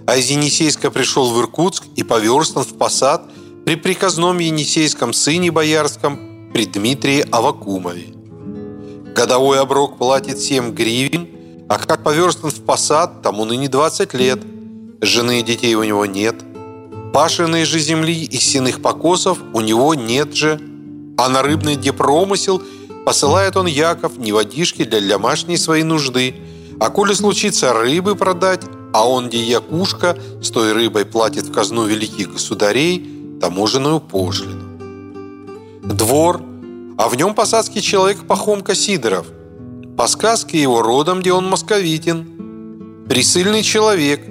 А 0.08 0.18
из 0.18 0.30
Енисейска 0.30 0.92
пришел 0.92 1.32
в 1.32 1.40
Иркутск 1.40 1.84
и 1.96 2.04
поверстан 2.04 2.64
в 2.64 2.78
посад 2.78 3.24
при 3.66 3.76
приказном 3.76 4.40
Енисейском 4.40 5.14
сыне 5.14 5.52
боярском 5.52 6.52
при 6.54 6.66
Дмитрии 6.66 7.26
Авакумове. 7.32 8.14
Годовой 9.16 9.60
оброк 9.60 9.98
платит 9.98 10.40
7 10.40 10.74
гривен, 10.74 11.28
а 11.70 11.80
как 11.80 12.04
поверстан 12.04 12.52
в 12.52 12.62
посад, 12.64 13.22
тому 13.22 13.46
ныне 13.46 13.68
20 13.68 14.14
лет. 14.14 14.40
Жены 15.02 15.40
и 15.40 15.44
детей 15.44 15.76
у 15.76 15.84
него 15.84 16.06
нет. 16.06 16.36
Пашенной 17.14 17.66
же 17.66 17.80
земли 17.80 18.24
и 18.24 18.38
сенных 18.38 18.82
покосов 18.82 19.40
у 19.54 19.62
него 19.62 19.96
нет 19.96 20.36
же. 20.36 20.60
А 21.18 21.30
на 21.30 21.42
рыбный 21.42 21.76
депромысел– 21.76 22.62
Посылает 23.06 23.56
он 23.56 23.68
Яков 23.68 24.18
не 24.18 24.32
водишки 24.32 24.84
для 24.84 25.00
домашней 25.00 25.58
своей 25.58 25.84
нужды, 25.84 26.36
а 26.80 26.90
коли 26.90 27.14
случится 27.14 27.72
рыбы 27.72 28.16
продать, 28.16 28.64
а 28.96 29.06
он, 29.06 29.28
где 29.28 29.44
якушка, 29.44 30.18
с 30.42 30.50
той 30.52 30.72
рыбой 30.72 31.04
платит 31.04 31.48
в 31.48 31.52
казну 31.52 31.86
великих 31.86 32.32
государей 32.32 33.06
таможенную 33.42 34.00
пошлину. 34.00 34.64
Двор, 35.84 36.42
а 36.98 37.10
в 37.10 37.18
нем 37.18 37.36
посадский 37.36 37.82
человек 37.82 38.26
Пахомка 38.26 38.74
Сидоров. 38.74 39.28
По 39.98 40.08
сказке 40.08 40.62
его 40.62 40.82
родом, 40.82 41.20
где 41.20 41.34
он 41.34 41.46
московитин. 41.46 43.06
Присыльный 43.10 43.64
человек, 43.64 44.22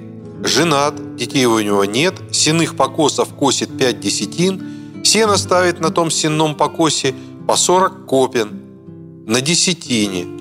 женат, 0.43 1.15
детей 1.15 1.45
у 1.45 1.59
него 1.59 1.85
нет, 1.85 2.15
сенных 2.31 2.75
покосов 2.75 3.35
косит 3.35 3.77
пять 3.77 3.99
десятин, 3.99 5.03
сено 5.03 5.37
ставит 5.37 5.79
на 5.79 5.91
том 5.91 6.09
сенном 6.09 6.55
покосе 6.55 7.13
по 7.47 7.55
сорок 7.55 8.07
копен– 8.07 8.61
на 9.27 9.41
десятине. 9.41 10.34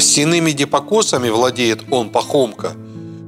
Стенными 0.00 0.52
депокосами 0.52 1.30
владеет 1.30 1.84
он 1.90 2.10
Пахомка 2.10 2.72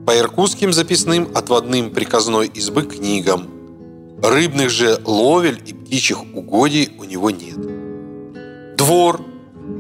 по 0.06 0.18
иркутским 0.18 0.72
записным 0.72 1.28
отводным 1.34 1.90
приказной 1.90 2.46
избы 2.48 2.82
книгам. 2.82 3.48
Рыбных 4.22 4.70
же 4.70 4.98
ловель 5.04 5.62
и 5.66 5.72
птичьих 5.72 6.22
угодий 6.34 6.90
у 6.98 7.04
него 7.04 7.30
нет. 7.30 8.76
Двор, 8.76 9.20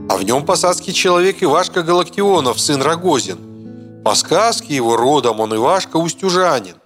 а 0.08 0.16
в 0.16 0.22
нем 0.22 0.44
посадский 0.44 0.92
человек 0.92 1.42
Ивашка 1.42 1.82
Галактионов, 1.82 2.60
сын 2.60 2.80
Рогозин. 2.80 4.02
По 4.04 4.14
сказке 4.14 4.74
его 4.74 4.96
родом 4.96 5.40
он 5.40 5.54
Ивашка 5.54 5.96
Устюжанин, 5.96 6.76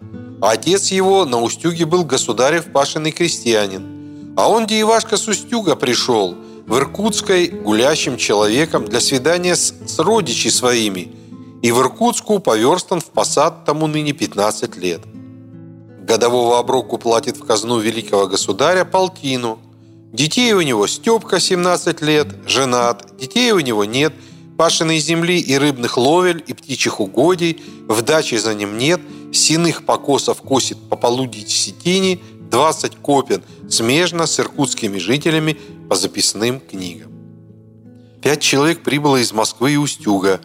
а 0.41 0.53
отец 0.53 0.91
его 0.91 1.25
на 1.25 1.41
Устюге 1.41 1.85
был 1.85 2.05
государев 2.05 2.73
пашенный 2.73 3.13
крестьянин. 3.13 4.35
А 4.37 4.49
он, 4.49 4.67
где 4.67 4.81
Ивашка 4.81 5.17
с 5.17 5.29
Устюга 5.29 5.77
пришел– 5.77 6.37
в 6.73 6.77
Иркутской 6.79 7.49
гулящим 7.49 8.17
человеком 8.17 8.87
для 8.87 8.99
свидания 9.01 9.57
с, 9.57 9.75
с 9.87 9.99
родичи 9.99 10.49
своими, 10.49 11.13
и 11.61 11.71
в 11.71 11.79
Иркутску 11.81 12.39
поверстан 12.39 13.01
в 13.01 13.11
посад 13.11 13.67
тому 13.67 13.87
ныне 13.87 14.15
15 14.15 14.79
лет. 14.79 15.03
Годового 16.01 16.59
оброку 16.59 16.97
платит 16.97 17.37
в 17.37 17.45
казну 17.45 17.79
великого 17.79 18.27
государя 18.27 18.87
полтину. 18.87 19.59
Детей 20.15 20.55
у 20.55 20.63
него 20.63 20.87
Степка 20.87 21.41
17 21.41 22.01
лет, 22.01 22.29
женат, 22.47 23.05
детей 23.19 23.53
у 23.53 23.61
него 23.61 23.85
нет, 23.85 24.15
пашенной 24.57 24.99
земли 24.99 25.41
и 25.41 25.59
рыбных 25.59 25.99
ловель 25.99 26.43
и 26.47 26.55
птичьих 26.55 27.01
угодий, 27.01 27.63
в 27.87 28.01
даче 28.01 28.39
за 28.39 28.55
ним 28.55 28.79
нет, 28.79 29.03
синых 29.31 29.85
покосов 29.85 30.41
косит 30.41 30.79
по 30.89 30.97
полудить 30.97 31.51
сетине, 31.51 32.19
20 32.51 32.97
копен 32.97 33.43
смежно 33.69 34.27
с 34.27 34.41
иркутскими 34.41 34.99
жителями 34.99 35.59
по 35.93 35.97
записным 35.97 36.59
книгам. 36.59 37.13
Пять 38.23 38.41
человек 38.41 38.83
прибыло 38.83 39.19
из 39.19 39.31
Москвы 39.33 39.73
и 39.73 39.77
Устюга. 39.77 40.41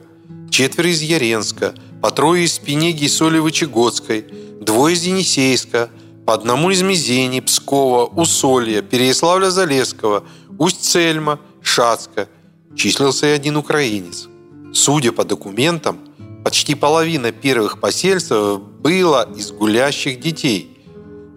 четверо 0.50 0.90
из 0.90 1.02
Яренска, 1.02 1.74
по 2.02 2.12
трое 2.12 2.44
из 2.44 2.60
Пенеги 2.60 3.06
и 3.06 3.08
Солевы-Чегодской, 3.08 4.26
двое 4.60 4.94
из 4.94 5.04
Енисейска, 5.04 5.90
по 6.26 6.34
одному 6.34 6.70
из 6.70 6.82
Мизени, 6.82 7.40
Пскова, 7.40 8.08
Усолья, 8.08 8.82
Переяславля-Залесского, 8.82 10.26
Усть-Цельма, 10.60 11.40
Шацка. 11.62 12.28
Числился 12.76 13.28
и 13.28 13.30
один 13.30 13.56
украинец. 13.56 14.28
Судя 14.74 15.14
по 15.14 15.24
документам, 15.24 16.00
почти 16.44 16.76
половина 16.76 17.32
первых 17.32 17.80
посельств 17.80 18.34
было 18.82 19.26
из 19.34 19.54
гулящих 19.54 20.20
детей, 20.20 20.78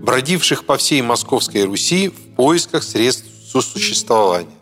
бродивших 0.00 0.64
по 0.64 0.76
всей 0.78 1.00
Московской 1.00 1.62
Руси 1.62 2.08
в 2.08 2.34
поисках 2.34 2.82
средств 2.82 3.29
сосуществования. 3.50 4.60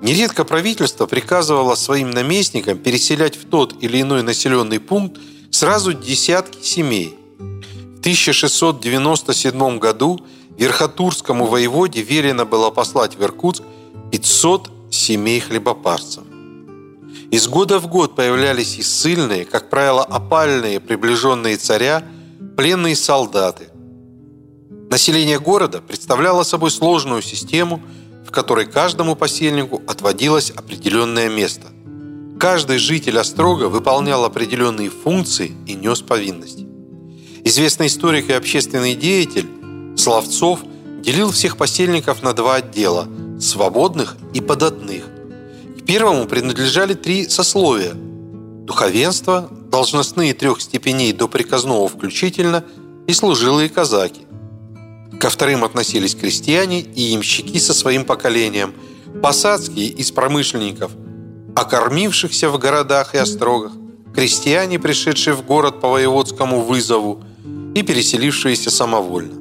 Нередко 0.00 0.44
правительство 0.44 1.06
приказывало 1.06 1.74
своим 1.74 2.10
наместникам 2.10 2.78
переселять 2.78 3.36
в 3.36 3.48
тот 3.48 3.74
или 3.82 4.00
иной 4.00 4.22
населенный 4.22 4.78
пункт 4.78 5.20
сразу 5.50 5.92
десятки 5.92 6.64
семей. 6.64 7.16
В 7.38 8.00
1697 8.00 9.78
году 9.78 10.20
Верхотурскому 10.56 11.46
воеводе 11.46 12.02
велено 12.02 12.46
было 12.46 12.70
послать 12.70 13.16
в 13.16 13.22
Иркутск 13.22 13.62
500 14.12 14.70
семей 14.90 15.40
хлебопарцев. 15.40 16.22
Из 17.30 17.46
года 17.48 17.78
в 17.78 17.88
год 17.88 18.14
появлялись 18.14 18.78
и 18.78 18.82
ссыльные, 18.82 19.44
как 19.44 19.68
правило, 19.68 20.04
опальные, 20.04 20.80
приближенные 20.80 21.56
царя, 21.56 22.04
пленные 22.56 22.96
солдаты. 22.96 23.68
Население 24.90 25.38
города 25.38 25.80
представляло 25.80 26.42
собой 26.42 26.70
сложную 26.70 27.22
систему– 27.22 27.82
в 28.28 28.30
которой 28.30 28.66
каждому 28.66 29.16
посельнику 29.16 29.82
отводилось 29.86 30.50
определенное 30.50 31.30
место. 31.30 31.68
Каждый 32.38 32.76
житель 32.76 33.18
Острога 33.18 33.68
выполнял 33.68 34.22
определенные 34.24 34.90
функции 34.90 35.52
и 35.66 35.72
нес 35.72 36.02
повинности. 36.02 36.66
Известный 37.42 37.86
историк 37.86 38.28
и 38.28 38.34
общественный 38.34 38.94
деятель 38.94 39.48
Славцов 39.96 40.60
делил 41.00 41.30
всех 41.30 41.56
посельников 41.56 42.22
на 42.22 42.34
два 42.34 42.56
отдела– 42.56 43.08
свободных 43.40 44.16
и 44.34 44.42
податных. 44.42 45.04
К 45.78 45.86
первому 45.86 46.26
принадлежали 46.26 46.92
три 46.92 47.30
сословия– 47.30 47.94
духовенство, 47.94 49.48
должностные 49.70 50.34
трех 50.34 50.60
степеней 50.60 51.14
до 51.14 51.28
приказного 51.28 51.88
включительно 51.88 52.62
и 53.06 53.14
служилые 53.14 53.70
казаки. 53.70 54.27
Ко 55.20 55.30
вторым 55.30 55.64
относились 55.64 56.14
крестьяне 56.14 56.80
и 56.80 57.00
ямщики 57.00 57.58
со 57.58 57.74
своим 57.74 58.04
поколением, 58.04 58.72
посадские 59.20 59.88
из 59.88 60.12
промышленников, 60.12 60.92
окормившихся 61.56 62.48
в 62.50 62.58
городах 62.58 63.16
и 63.16 63.18
острогах, 63.18 63.72
крестьяне, 64.14 64.78
пришедшие 64.78 65.34
в 65.34 65.44
город 65.44 65.80
по 65.80 65.88
воеводскому 65.88 66.60
вызову 66.60 67.24
и 67.74 67.82
переселившиеся 67.82 68.70
самовольно. 68.70 69.34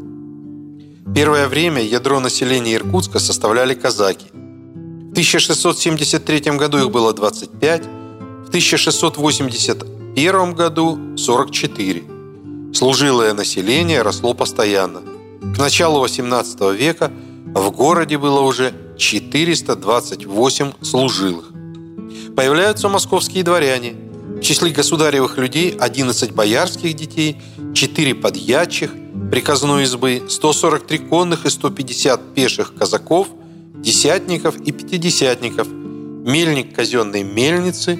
Первое 1.13 1.47
время 1.47 1.83
ядро 1.83 2.19
населения 2.19 2.73
Иркутска 2.73 3.19
составляли 3.19 3.75
казаки. 3.75 4.25
В 4.31 5.11
1673 5.11 6.57
году 6.57 6.79
их 6.79 6.89
было 6.89 7.13
25, 7.13 7.83
в 8.45 8.47
1681 8.47 10.53
году 10.53 11.15
44. 11.17 12.03
Служилое 12.73 13.33
население 13.33 14.01
росло 14.01 14.33
постоянно– 14.33 15.01
к 15.55 15.57
началу 15.57 16.03
XVIII 16.05 16.75
века 16.75 17.11
в 17.45 17.71
городе 17.71 18.17
было 18.17 18.41
уже 18.41 18.73
428 18.97 20.71
служилых. 20.81 21.51
Появляются 22.35 22.89
московские 22.89 23.43
дворяне. 23.43 23.95
В 24.37 24.41
числе 24.41 24.69
государевых 24.69 25.37
людей 25.37 25.71
11 25.71 26.31
боярских 26.33 26.93
детей, 26.95 27.41
4 27.73 28.15
подьячих, 28.15 28.91
приказной 29.31 29.83
избы, 29.83 30.23
143 30.29 30.97
конных 30.99 31.45
и 31.45 31.49
150 31.49 32.35
пеших 32.35 32.75
казаков, 32.75 33.29
десятников 33.73 34.57
и 34.59 34.71
пятидесятников, 34.71 35.67
мельник 35.67 36.75
казенной 36.75 37.23
мельницы, 37.23 37.99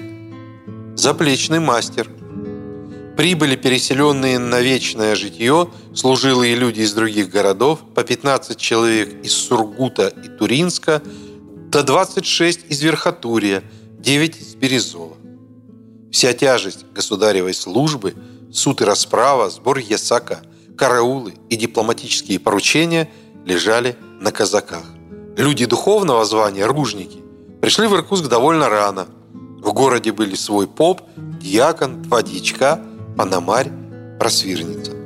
заплечный 0.94 1.60
мастер– 1.60 2.08
Прибыли 3.18 3.56
переселенные 3.56 4.38
на 4.38 4.60
вечное 4.60 5.16
житье 5.16 5.68
служилые 5.92 6.54
люди 6.54 6.82
из 6.82 6.92
других 6.92 7.30
городов, 7.30 7.80
по 7.92 8.04
15 8.04 8.56
человек 8.56 9.24
из 9.24 9.32
Сургута 9.32 10.06
и 10.06 10.28
Туринска, 10.28 11.02
до 11.68 11.82
26 11.82 12.66
из 12.68 12.80
Верхотурья, 12.80 13.64
9 13.98 14.40
из 14.40 14.54
Березова. 14.54 15.16
Вся 16.12 16.32
тяжесть 16.32 16.84
государевой 16.94 17.54
службы, 17.54 18.14
суд 18.52 18.82
и 18.82 18.84
расправа, 18.84 19.50
сбор 19.50 19.78
ясака, 19.78 20.42
караулы 20.76 21.34
и 21.48 21.56
дипломатические 21.56 22.38
поручения 22.38 23.10
лежали 23.44 23.96
на 24.20 24.30
казаках. 24.30 24.84
Люди 25.36 25.66
духовного 25.66 26.24
звания, 26.24 26.66
ружники, 26.66 27.18
пришли 27.60 27.88
в 27.88 27.94
Иркутск 27.96 28.28
довольно 28.28 28.68
рано. 28.68 29.08
В 29.60 29.72
городе 29.72 30.12
были 30.12 30.36
свой 30.36 30.68
поп, 30.68 31.02
дьякон, 31.16 32.02
два 32.02 32.22
дьячка– 32.22 32.80
Панамарь, 33.18 33.72
просвирница. 34.20 34.97